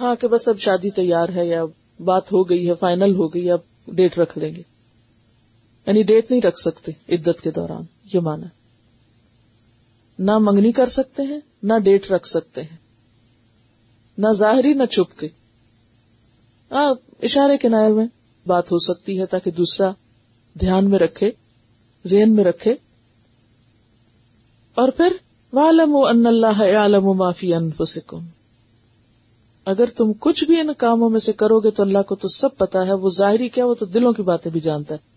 ہاں 0.00 0.16
کہ 0.16 0.28
بس 0.28 0.48
اب 0.48 0.58
شادی 0.58 0.90
تیار 0.90 1.28
ہے 1.28 1.46
یا 1.46 1.64
بات 2.04 2.32
ہو 2.32 2.48
گئی 2.48 2.68
ہے، 2.68 2.74
فائنل 2.74 3.14
ہو 3.14 3.34
گئی، 3.34 3.50
اب 3.50 3.58
ڈیٹ 3.88 4.18
رکھ 4.18 4.38
لیں 4.38 4.54
گے۔ 4.54 4.62
یعنی 5.86 6.02
ڈیٹ 6.02 6.30
نہیں 6.30 6.40
رکھ 6.40 6.60
سکتے 6.60 6.92
عدت 7.08 7.42
کے 7.42 7.50
دوران، 7.50 7.82
یہ 8.14 8.20
مانا۔ 8.20 8.46
نہ 10.18 10.38
منگنی 10.38 10.72
کر 10.72 10.86
سکتے 10.86 11.22
ہیں، 11.22 11.40
نہ 11.62 11.72
ڈیٹ 11.78 12.10
رکھ 12.10 12.28
سکتے 12.28 12.62
ہیں۔ 12.62 12.76
نہ 14.18 14.28
ظاہری، 14.32 14.74
نہ 14.74 14.84
چھپ 14.84 15.18
کے 15.18 15.28
ہاں، 16.70 16.94
اشارے 17.22 17.58
کے 17.58 17.68
نائر 17.68 17.90
میں 17.90 18.06
بات 18.46 18.72
ہو 18.72 18.78
سکتی 18.78 19.20
ہے 19.20 19.26
تاکہ 19.26 19.50
دوسرا 19.50 19.90
دھیان 20.60 20.90
میں 20.90 20.98
رکھے، 20.98 21.30
ذہن 22.06 22.32
میں 22.32 22.44
رکھے۔ 22.44 22.74
اور 24.74 24.88
پھر 24.88 25.12
والم 25.52 25.96
ان 25.96 26.26
اللہ 26.26 26.76
عالم 26.76 27.12
معافی 27.12 27.54
انفسکم 27.54 28.26
اگر 29.64 29.84
تم 29.96 30.12
کچھ 30.18 30.44
بھی 30.44 30.60
ان 30.60 30.70
کاموں 30.78 31.10
میں 31.10 31.20
سے 31.20 31.32
کرو 31.32 31.60
گے 31.60 31.70
تو 31.70 31.82
اللہ 31.82 31.98
کو 32.08 32.14
تو 32.14 32.28
سب 32.28 32.56
پتا 32.56 32.86
ہے، 32.86 32.92
وہ 32.92 33.10
ظاہری 33.10 33.48
کیا، 33.48 33.66
وہ 33.66 33.74
تو 33.74 33.86
دلوں 33.86 34.12
کی 34.12 34.22
باتیں 34.22 34.50
بھی 34.50 34.60
جانتا 34.60 34.94
ہے۔ 34.94 35.14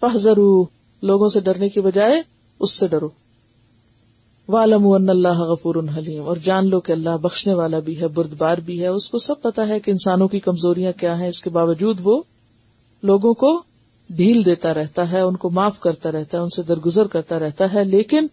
فضرو 0.00 0.64
لوگوں 1.02 1.28
سے 1.28 1.40
ڈرنے 1.40 1.68
کی 1.68 1.80
بجائے 1.80 2.22
اس 2.60 2.70
سے 2.70 2.88
ڈرو۔ 2.88 3.08
والم 4.48 4.88
اللہ 4.88 5.40
غفور 5.40 5.74
حلیم 5.96 6.22
اور 6.22 6.36
جان 6.36 6.68
لو 6.68 6.80
کہ 6.80 6.92
اللہ 6.92 7.16
بخشنے 7.16 7.54
والا 7.54 7.78
بھی 7.78 8.00
ہے، 8.00 8.08
بردبار 8.08 8.58
بھی 8.58 8.82
ہے۔ 8.82 8.86
اس 8.86 9.10
کو 9.10 9.18
سب 9.18 9.42
پتا 9.42 9.68
ہے 9.68 9.80
کہ 9.80 9.90
انسانوں 9.90 10.28
کی 10.28 10.40
کمزوریاں 10.40 10.92
کیا 10.92 11.18
ہیں۔ 11.18 11.28
اس 11.28 11.42
کے 11.42 11.50
باوجود 11.50 11.98
وہ 12.02 12.22
لوگوں 13.02 13.34
کو 13.34 13.62
ڈھیل 14.10 14.44
دیتا 14.44 14.74
رہتا 14.74 15.12
ہے، 15.12 15.20
ان 15.20 15.36
کو 15.36 15.50
معاف 15.50 15.80
کرتا 15.80 16.12
رہتا 16.12 16.38
ہے، 16.38 16.42
ان 16.42 16.48
سے 16.48 16.62
درگزر 16.62 17.06
کرتا 17.06 17.38
رہتا 17.38 17.72
ہے۔ 17.74 17.84
لیکن 17.84 18.26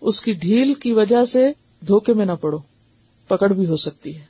اس 0.00 0.22
کی 0.22 0.32
ڈھیل 0.32 0.74
کی 0.74 0.92
وجہ 0.92 1.24
سے 1.24 1.52
دھوکے 1.88 2.12
میں 2.12 2.26
نہ 2.26 2.32
پڑو۔ 2.32 2.58
پکڑ 3.28 3.52
بھی 3.52 3.66
ہو 3.66 3.76
سکتی 3.76 4.16
ہے۔ 4.16 4.24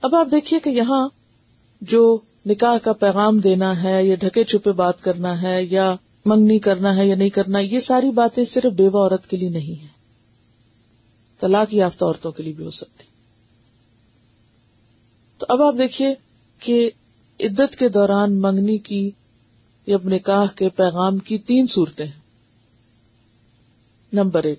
اب 0.00 0.14
آپ 0.14 0.26
دیکھیے 0.30 0.60
کہ 0.60 0.70
یہاں 0.70 1.08
جو 1.80 2.18
نکاح 2.46 2.78
کا 2.82 2.92
پیغام 2.92 3.38
دینا 3.38 3.82
ہے، 3.82 4.04
یا 4.04 4.14
ڈھکے 4.14 4.44
چھپے 4.44 4.72
بات 4.72 5.02
کرنا 5.02 5.42
ہے، 5.42 5.64
یا 5.64 5.94
منگنی 6.24 6.58
کرنا 6.58 6.96
ہے 6.96 7.06
یا 7.06 7.16
نہیں 7.16 7.30
کرنا، 7.30 7.58
یہ 7.58 7.80
ساری 7.80 8.10
باتیں 8.10 8.44
صرف 8.44 8.72
بیوہ 8.72 8.98
عورت 8.98 9.26
کے 9.26 9.36
لیے 9.36 9.48
نہیں 9.48 9.82
ہے 9.82 9.88
طلاق 11.38 11.74
یافتہ 11.74 12.04
عورتوں 12.04 12.32
کے 12.32 12.42
لیے 12.42 12.52
بھی 12.52 12.64
ہو 12.64 12.70
سکتی۔ 12.70 13.04
تو 15.38 15.46
اب 15.48 15.62
آپ 15.62 15.74
دیکھیے 15.78 16.14
کہ 16.58 16.90
عدت 17.40 17.76
کے 17.76 17.88
دوران 17.88 18.40
منگنی 18.40 18.78
کی 18.78 19.10
یا 19.86 19.96
نکاح 20.04 20.46
کے 20.56 20.68
پیغام 20.68 21.18
کی 21.18 21.38
تین 21.38 21.66
صورتیں 21.66 22.06
ہیں۔ 22.06 22.20
نمبر 24.12 24.44
ایک، 24.44 24.58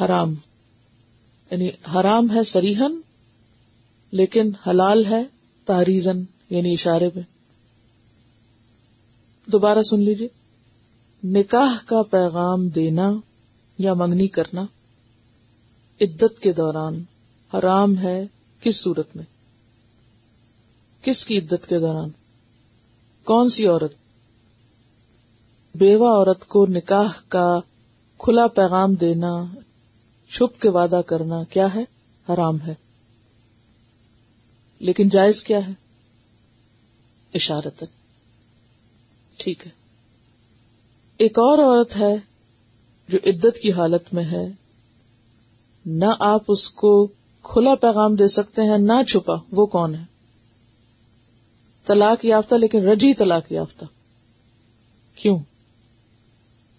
حرام۔ 0.00 0.34
یعنی 1.50 1.70
حرام 1.94 2.30
ہے 2.30 2.42
سریحن 2.42 3.00
لیکن 4.10 4.50
حلال 4.66 5.04
ہے 5.06 5.22
تاریزن 5.64 6.22
یعنی 6.50 6.72
اشارے 6.72 7.08
میں 7.14 7.22
دوبارہ 9.46 9.82
سن 9.82 10.00
لیجیے 10.00 10.28
نکاح 11.22 11.76
کا 11.86 12.02
پیغام 12.02 12.68
دینا 12.68 13.12
یا 13.78 13.94
منگنی 13.94 14.28
کرنا 14.28 14.62
عدت 16.00 16.40
کے 16.40 16.52
دوران 16.52 17.02
حرام 17.54 17.98
ہے 17.98 18.26
کس 18.60 18.76
صورت 18.76 19.16
میں؟ 19.16 19.24
کس 21.02 21.24
کی 21.24 21.38
عدت 21.38 21.66
کے 21.68 21.78
دوران؟ 21.78 22.08
کون 23.24 23.50
سی 23.50 23.66
عورت؟ 23.66 23.94
بیوہ 25.74 26.08
عورت 26.08 26.48
کو 26.48 26.66
نکاح 26.66 27.12
کا 27.28 27.60
کھلا 28.18 28.46
پیغام 28.46 28.94
دینا 28.94 29.44
چھپ 30.30 30.62
کے 30.62 30.68
وعدہ 30.68 31.00
کرنا 31.06 31.44
کیا 31.44 31.74
ہے؟ 31.74 31.84
حرام 32.28 32.60
ہے۔ 32.60 32.74
لیکن 34.78 35.08
جائز 35.08 35.42
کیا 35.42 35.66
ہے؟ 35.66 35.72
اشارت 37.34 37.84
ٹھیک 39.36 39.66
ہے۔ 39.66 39.72
ایک 41.16 41.38
اور 41.38 41.58
عورت 41.58 41.96
ہے 41.96 42.16
جو 43.08 43.18
عدت 43.26 43.58
کی 43.62 43.72
حالت 43.72 44.14
میں 44.14 44.24
ہے۔ 44.24 44.48
نہ 45.86 46.14
آپ 46.18 46.42
اس 46.48 46.70
کو 46.70 47.06
کھلا 47.42 47.74
پیغام 47.74 48.14
دے 48.14 48.28
سکتے 48.28 48.62
ہیں، 48.62 48.78
نہ 48.78 49.02
چھپا۔ 49.08 49.34
وہ 49.52 49.66
کون 49.66 49.94
ہے؟ 49.94 50.04
طلاق 51.86 52.24
یافتہ 52.24 52.54
لیکن 52.54 52.88
رجی 52.88 53.14
طلاق 53.14 53.52
یافتہ۔ 53.52 53.84
کیوں؟ 55.14 55.38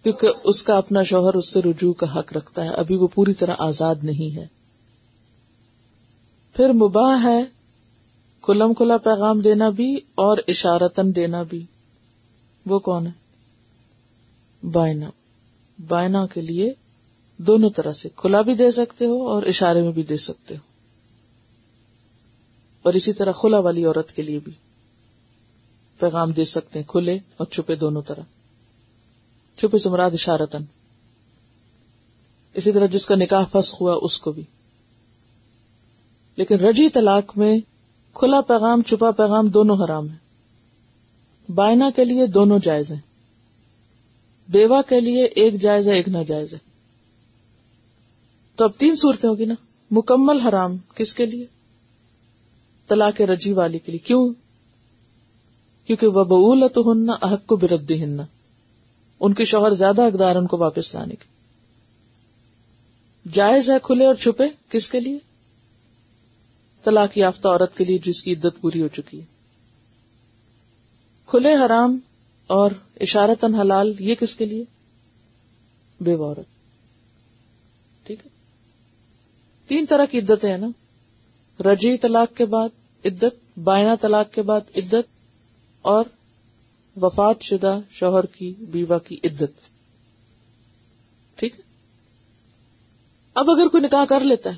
کیونکہ 0.08 0.28
اس 0.44 0.64
کا 0.64 0.78
اپنا 0.78 1.04
شوہر 1.04 1.34
اس 1.34 1.50
سے 1.50 1.62
رجوع 1.62 1.94
کا 1.94 2.20
حق 2.20 2.34
رکھتا 2.34 2.64
ہے، 2.64 2.70
ابھی 2.70 2.96
وہ 2.96 3.08
پوری 3.14 3.34
طرح 3.34 3.54
آزاد 3.60 3.96
نہیں 4.04 4.36
ہے۔ 4.36 4.48
پھر 6.54 6.74
مباح 6.74 7.24
ہے، 7.24 7.44
کلم 8.44 8.74
کھلا 8.74 8.98
پیغام 8.98 9.40
دینا 9.40 9.70
بھی 9.70 10.00
اور 10.16 10.38
اشارتن 10.48 11.16
دینا 11.16 11.44
بھی۔ 11.44 11.66
وہ 12.66 12.80
کون 12.80 13.08
ہے؟ 13.08 13.12
بائنا۔ 14.68 15.10
بائنا 15.88 16.26
کے 16.26 16.42
لیے 16.42 16.74
دونوں 17.38 17.70
طرح 17.70 17.94
سے 17.94 18.10
کھلا 18.16 18.42
بھی 18.42 18.54
دے 18.54 18.72
سکتے 18.72 19.06
ہو 19.06 19.28
اور 19.28 19.44
اشارے 19.44 19.82
میں 19.82 19.92
بھی 19.92 20.04
دے 20.04 20.18
سکتے 20.18 20.54
ہو۔ 20.54 20.62
اور 22.82 22.94
اسی 22.94 23.14
طرح 23.14 23.32
کھلا 23.32 23.60
والی 23.60 23.86
عورت 23.86 24.12
کے 24.12 24.22
لیے 24.22 24.40
بھی۔ 24.40 24.54
پیغام 26.00 26.32
دے 26.32 26.46
سکتے 26.46 26.80
ہیں 26.80 26.88
کھلے 26.88 27.14
اور 27.38 27.46
چھپے 27.46 27.76
دونوں 27.76 28.02
طرح۔ 28.02 28.37
چھپے 29.58 29.78
سے 29.78 29.90
مراد 29.90 30.12
اشارتن 30.14 30.64
اسی 32.54 32.72
طرح 32.72 32.86
جس 32.86 33.06
کا 33.06 33.16
نکاح 33.16 33.46
فس 33.52 33.82
ہوا 33.82 34.00
اس 34.02 34.22
کو 34.22 34.32
بھی۔ 34.32 34.44
لیکن 36.36 36.56
رجی 36.56 36.90
طلاق 36.90 37.38
میں 37.38 37.60
کھلا 38.14 38.42
پیغام، 38.42 38.82
چھپا 38.82 39.12
پیغام 39.12 39.48
دونوں 39.48 39.86
حرام 39.86 40.10
ہے 40.10 40.28
بائنا 41.52 41.90
کے 41.96 42.06
لیے 42.06 42.26
دونوں 42.26 42.60
جائز 42.64 42.92
ہیں۔ 42.92 43.00
بیوہ 44.50 44.82
کے 44.82 45.00
لیے 45.00 45.26
ایک 45.26 45.62
جائز 45.62 45.88
ہے، 45.88 45.94
ایک 45.94 46.08
نہ 46.08 46.24
جائز 46.28 46.54
ہے۔ 46.54 46.60
تو 48.56 48.64
اب 48.64 48.72
تین 48.78 48.96
صورتیں 48.96 49.30
ہوگی 49.30 49.46
نا۔ 49.46 49.54
مکمل 49.92 50.40
حرام 50.40 50.78
کس 50.96 51.14
کے 51.14 51.26
لیے؟ 51.26 51.46
طلاق 52.88 53.22
رجی 53.22 53.54
والی 53.54 53.80
کے 53.80 53.92
لیے۔ 53.92 54.00
کیوں؟ 54.00 54.34
کیونکہ 55.88 56.08
وہ 56.08 56.24
بولت 56.24 56.78
ہننا 56.78 57.14
احق 57.14 57.46
کو 57.46 57.56
بردی 57.56 58.04
ہننا 58.04 58.24
ان 59.20 59.34
کے 59.34 59.46
شوہر 59.46 59.74
زیادہ 59.74 60.02
اقدار 60.02 60.36
ان 60.36 60.48
کو 60.48 60.58
واپس 60.58 60.96
لانے 60.96 61.16
کے۔ 61.16 61.38
جائز 63.34 63.70
ہے 63.70 63.76
کھلے 63.84 64.06
اور 64.06 64.16
چھپے؟ 64.16 64.44
کس 64.70 64.90
کے 64.90 65.00
لیے؟ 65.00 65.18
طلاق 66.84 67.18
یافتہ 67.18 67.48
عورت 67.48 67.78
کے 67.78 67.84
لیے 67.84 67.98
جس 67.98 68.24
کی 68.24 68.34
عدت 68.34 68.62
پوری 68.62 68.82
ہو 68.82 68.88
چکی 68.88 69.20
ہے۔ 69.20 69.26
کھلے 71.26 71.56
حرام 71.56 72.00
اور 72.48 72.72
اشارتن 73.02 73.56
حلال، 73.56 73.94
یہ 74.00 74.16
کس 74.16 74.36
کے 74.36 74.46
لیے؟ 74.46 74.64
بے 76.00 76.14
عورت 76.14 76.46
ٹھیک 78.08 78.20
ہے؟ 78.26 78.30
تین 79.68 79.86
طرح 79.86 80.06
کی 80.06 80.20
عدتیں 80.20 80.50
ہیں 80.50 80.58
نا۔ 80.58 80.68
رجی 81.64 81.98
طلاق 81.98 82.38
کے 82.38 82.46
بعد 82.46 82.70
عدت 83.06 83.60
بائنا 83.60 83.96
طلاق 84.02 84.34
کے 84.34 84.42
بعد 84.42 84.62
عدت 84.76 85.10
اور 85.82 86.06
وفات 87.02 87.42
شدہ 87.42 87.80
شوہر 87.90 88.26
کی، 88.26 88.54
بیوہ 88.60 89.00
کی 89.00 89.18
عدت۔ 89.24 89.52
ٹھیک 91.36 91.56
اب 93.34 93.52
اگر 93.52 93.68
کوئی 93.68 93.84
نکاح 93.84 94.06
کر 94.06 94.20
لیتا 94.20 94.50
ہے، 94.50 94.56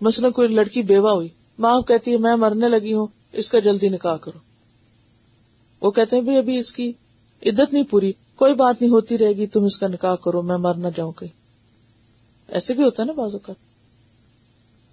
مثلا 0.00 0.30
کوئی 0.30 0.48
لڑکی 0.48 0.82
بیوہ 0.82 1.10
ہوئی، 1.10 1.28
ماں 1.58 1.80
کہتی 1.80 2.12
ہے، 2.12 2.16
میں 2.16 2.36
مرنے 2.36 2.68
لگی 2.68 2.94
ہوں، 2.94 3.06
اس 3.32 3.50
کا 3.50 3.58
جلدی 3.58 3.88
نکاح 3.88 4.16
کرو۔ 4.16 4.38
وہ 5.80 5.90
کہتے 5.90 6.16
ہیں 6.16 6.22
بھی 6.22 6.36
ابھی 6.36 6.58
اس 6.58 6.72
کی 6.72 6.92
عدت 7.46 7.72
نہیں 7.72 7.82
پوری، 7.82 8.12
کوئی 8.34 8.54
بات 8.54 8.80
نہیں، 8.80 8.92
ہوتی 8.92 9.18
رہے 9.18 9.32
گی، 9.32 9.46
تم 9.46 9.64
اس 9.64 9.78
کا 9.78 9.86
نکاح 9.86 10.14
کرو، 10.14 10.42
میں 10.42 10.56
مرنا 10.56 10.88
جاؤں 10.96 11.12
کہیں۔ 11.12 11.44
ایسے 12.48 12.74
بھی 12.74 12.84
ہوتا 12.84 13.02
ہے 13.02 13.06
نا 13.06 13.12
بعض 13.12 13.32
اوقات۔ 13.32 13.56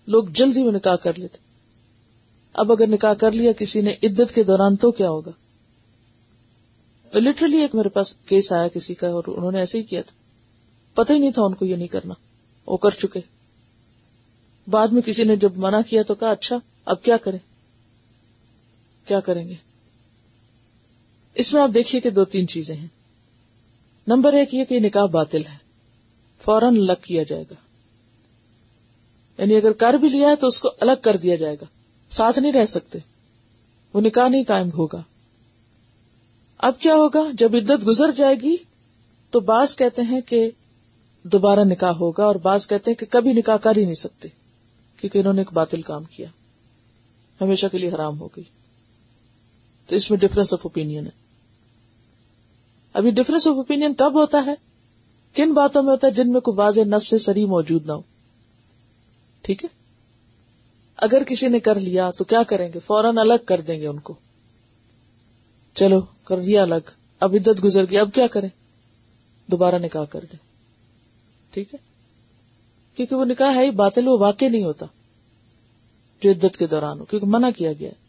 لوگ 0.07 0.23
جلدی 0.23 0.63
میں 0.63 0.71
نکاح 0.71 0.95
کر 0.95 1.19
لیتے۔ 1.19 1.37
اب 2.53 2.71
اگر 2.71 2.87
نکاح 2.87 3.13
کر 3.13 3.31
لیا، 3.31 3.51
کسی 3.51 3.81
نے 3.81 3.93
عدت 4.03 4.35
کے 4.35 4.43
دوران 4.43 4.75
تو 4.75 4.91
کیا 4.91 5.09
ہوگا؟ 5.09 5.31
لٹرلی 7.19 7.61
ایک 7.61 7.75
میرے 7.75 7.89
پاس 7.89 8.13
کیس 8.25 8.51
آیا 8.51 8.67
کسی 8.67 8.93
کا 8.93 9.07
اور 9.07 9.23
انہوں 9.27 9.51
نے 9.51 9.59
ایسے 9.59 9.77
ہی 9.77 9.83
کیا 9.83 10.01
تھا۔ 10.01 10.21
پتہ 10.93 11.13
ہی 11.13 11.19
نہیں 11.19 11.31
تھا 11.31 11.41
ان 11.41 11.53
کو 11.53 11.65
یہ 11.65 11.75
نہیں 11.75 11.87
کرنا۔ 11.87 12.13
وہ 12.67 12.77
کر 12.77 12.89
چکے۔ 12.89 13.19
بعد 14.67 14.87
میں 14.87 15.01
کسی 15.01 15.23
نے 15.23 15.35
جب 15.35 15.57
منع 15.57 15.81
کیا 15.89 16.03
تو 16.03 16.15
کہا 16.15 16.31
اچھا 16.31 16.57
اب 16.85 17.03
کیا 17.03 17.17
کریں؟ 17.17 17.39
کیا 19.07 19.19
کریں 19.19 19.47
گے؟ 19.47 19.53
اس 21.35 21.53
میں 21.53 21.61
آپ 21.61 21.69
دیکھیے 21.73 22.01
کہ 22.01 22.09
دو 22.09 22.25
تین 22.25 22.47
چیزیں 22.47 22.75
ہیں۔ 22.75 22.87
نمبر 24.07 24.33
ایک 24.33 24.53
یہ 24.53 24.65
کہ 24.65 24.79
نکاح 24.79 25.05
باطل 25.05 25.41
ہے۔ 25.45 25.57
فوراً 26.41 26.75
الگ 26.75 26.93
کیا 27.01 27.23
جائے 27.23 27.43
گا۔ 27.51 27.55
یعنی 29.37 29.55
اگر 29.55 29.71
کر 29.71 29.93
بھی 29.93 30.09
لیا 30.09 30.27
ہے 30.29 30.35
تو 30.35 30.47
اس 30.47 30.59
کو 30.61 30.69
الگ 30.79 30.91
کر 31.01 31.15
دیا 31.17 31.35
جائے 31.35 31.55
گا۔ 31.55 31.65
ساتھ 32.09 32.39
نہیں 32.39 32.51
رہ 32.51 32.65
سکتے۔ 32.65 32.99
وہ 33.93 34.01
نکاح 34.01 34.27
نہیں 34.27 34.43
قائم 34.47 34.69
ہوگا۔ 34.69 35.01
اب 36.61 36.79
کیا 36.79 36.95
ہوگا؟ 36.95 37.19
جب 37.33 37.55
عدت 37.55 37.87
گزر 37.87 38.11
جائے 38.11 38.35
گی 38.35 38.55
تو 39.29 39.39
بعض 39.39 39.75
کہتے 39.75 40.01
ہیں 40.01 40.21
کہ 40.21 40.49
دوبارہ 41.23 41.59
نکاح 41.63 41.91
ہوگا 41.91 42.25
اور 42.25 42.35
بعض 42.35 42.67
کہتے 42.67 42.91
ہیں 42.91 42.95
کہ 42.95 43.05
کبھی 43.09 43.33
نکاح 43.33 43.57
کر 43.57 43.75
ہی 43.77 43.83
نہیں 43.83 43.93
سکتے 43.93 44.27
کیونکہ 44.97 45.17
انہوں 45.17 45.33
نے 45.33 45.41
ایک 45.41 45.53
باطل 45.53 45.81
کام 45.81 46.03
کیا۔ 46.03 46.27
ہمیشہ 47.41 47.65
کے 47.71 47.77
لیے 47.77 47.89
حرام 47.89 48.19
ہو 48.19 48.27
گئی۔ 48.27 48.43
تو 49.87 49.95
اس 49.95 50.11
میں 50.11 50.19
ڈفرنس 50.19 50.53
آف 50.53 50.59
اوپین 50.63 51.05
ہے۔ 51.05 51.11
ابھی 52.93 53.11
ڈفرنس 53.11 53.47
آف 53.47 53.55
اوپین 53.55 53.93
کب 53.93 54.13
ہوتا 54.13 54.43
ہے؟ 54.45 54.53
کن 55.35 55.53
باتوں 55.53 55.83
میں 55.83 55.91
ہوتا 55.91 56.07
ہے 56.07 56.11
جن 56.11 56.31
میں 56.31 56.41
کوئی 56.41 56.55
واضح 56.57 56.81
نس 56.81 57.07
سے 57.07 57.17
سری 57.17 57.45
موجود 57.45 57.85
نہ 57.85 57.91
ہو؟ 57.91 58.01
ٹھیک 59.41 59.63
ہے؟ 59.63 59.69
اگر 60.97 61.23
کسی 61.27 61.47
نے 61.47 61.59
کر 61.59 61.79
لیا 61.79 62.11
تو 62.17 62.23
کیا 62.23 62.43
کریں 62.43 62.73
گے؟ 62.73 62.79
فوراً 62.79 63.17
الگ 63.17 63.45
کر 63.45 63.61
دیں 63.61 63.79
گے 63.79 63.87
ان 63.87 63.99
کو۔ 63.99 64.13
چلو، 65.75 66.01
کر 66.23 66.39
دیا 66.39 66.61
الگ۔ 66.61 66.89
اب 67.19 67.33
عدت 67.33 67.63
گزر 67.63 67.83
گئی، 67.83 67.97
اب 67.97 68.09
کیا 68.13 68.27
کریں؟ 68.27 68.49
دوبارہ 69.51 69.75
نکاح 69.75 70.05
کر 70.05 70.19
دیں۔ 70.19 70.39
ٹھیک 71.53 71.73
ہے؟ 71.73 71.79
کیونکہ 72.95 73.15
وہ 73.15 73.25
نکاح 73.25 73.55
ہے 73.55 73.65
ہی، 73.65 73.71
باطل 73.71 74.07
وہ 74.07 74.17
واقع 74.19 74.45
نہیں 74.45 74.63
ہوتا 74.63 74.85
جو 76.21 76.31
عدت 76.31 76.57
کے 76.57 76.67
دوران 76.67 76.99
ہو، 76.99 77.05
کیونکہ 77.05 77.27
منع 77.27 77.49
کیا 77.57 77.73
گیا۔ 77.73 77.89
ہے 77.89 78.00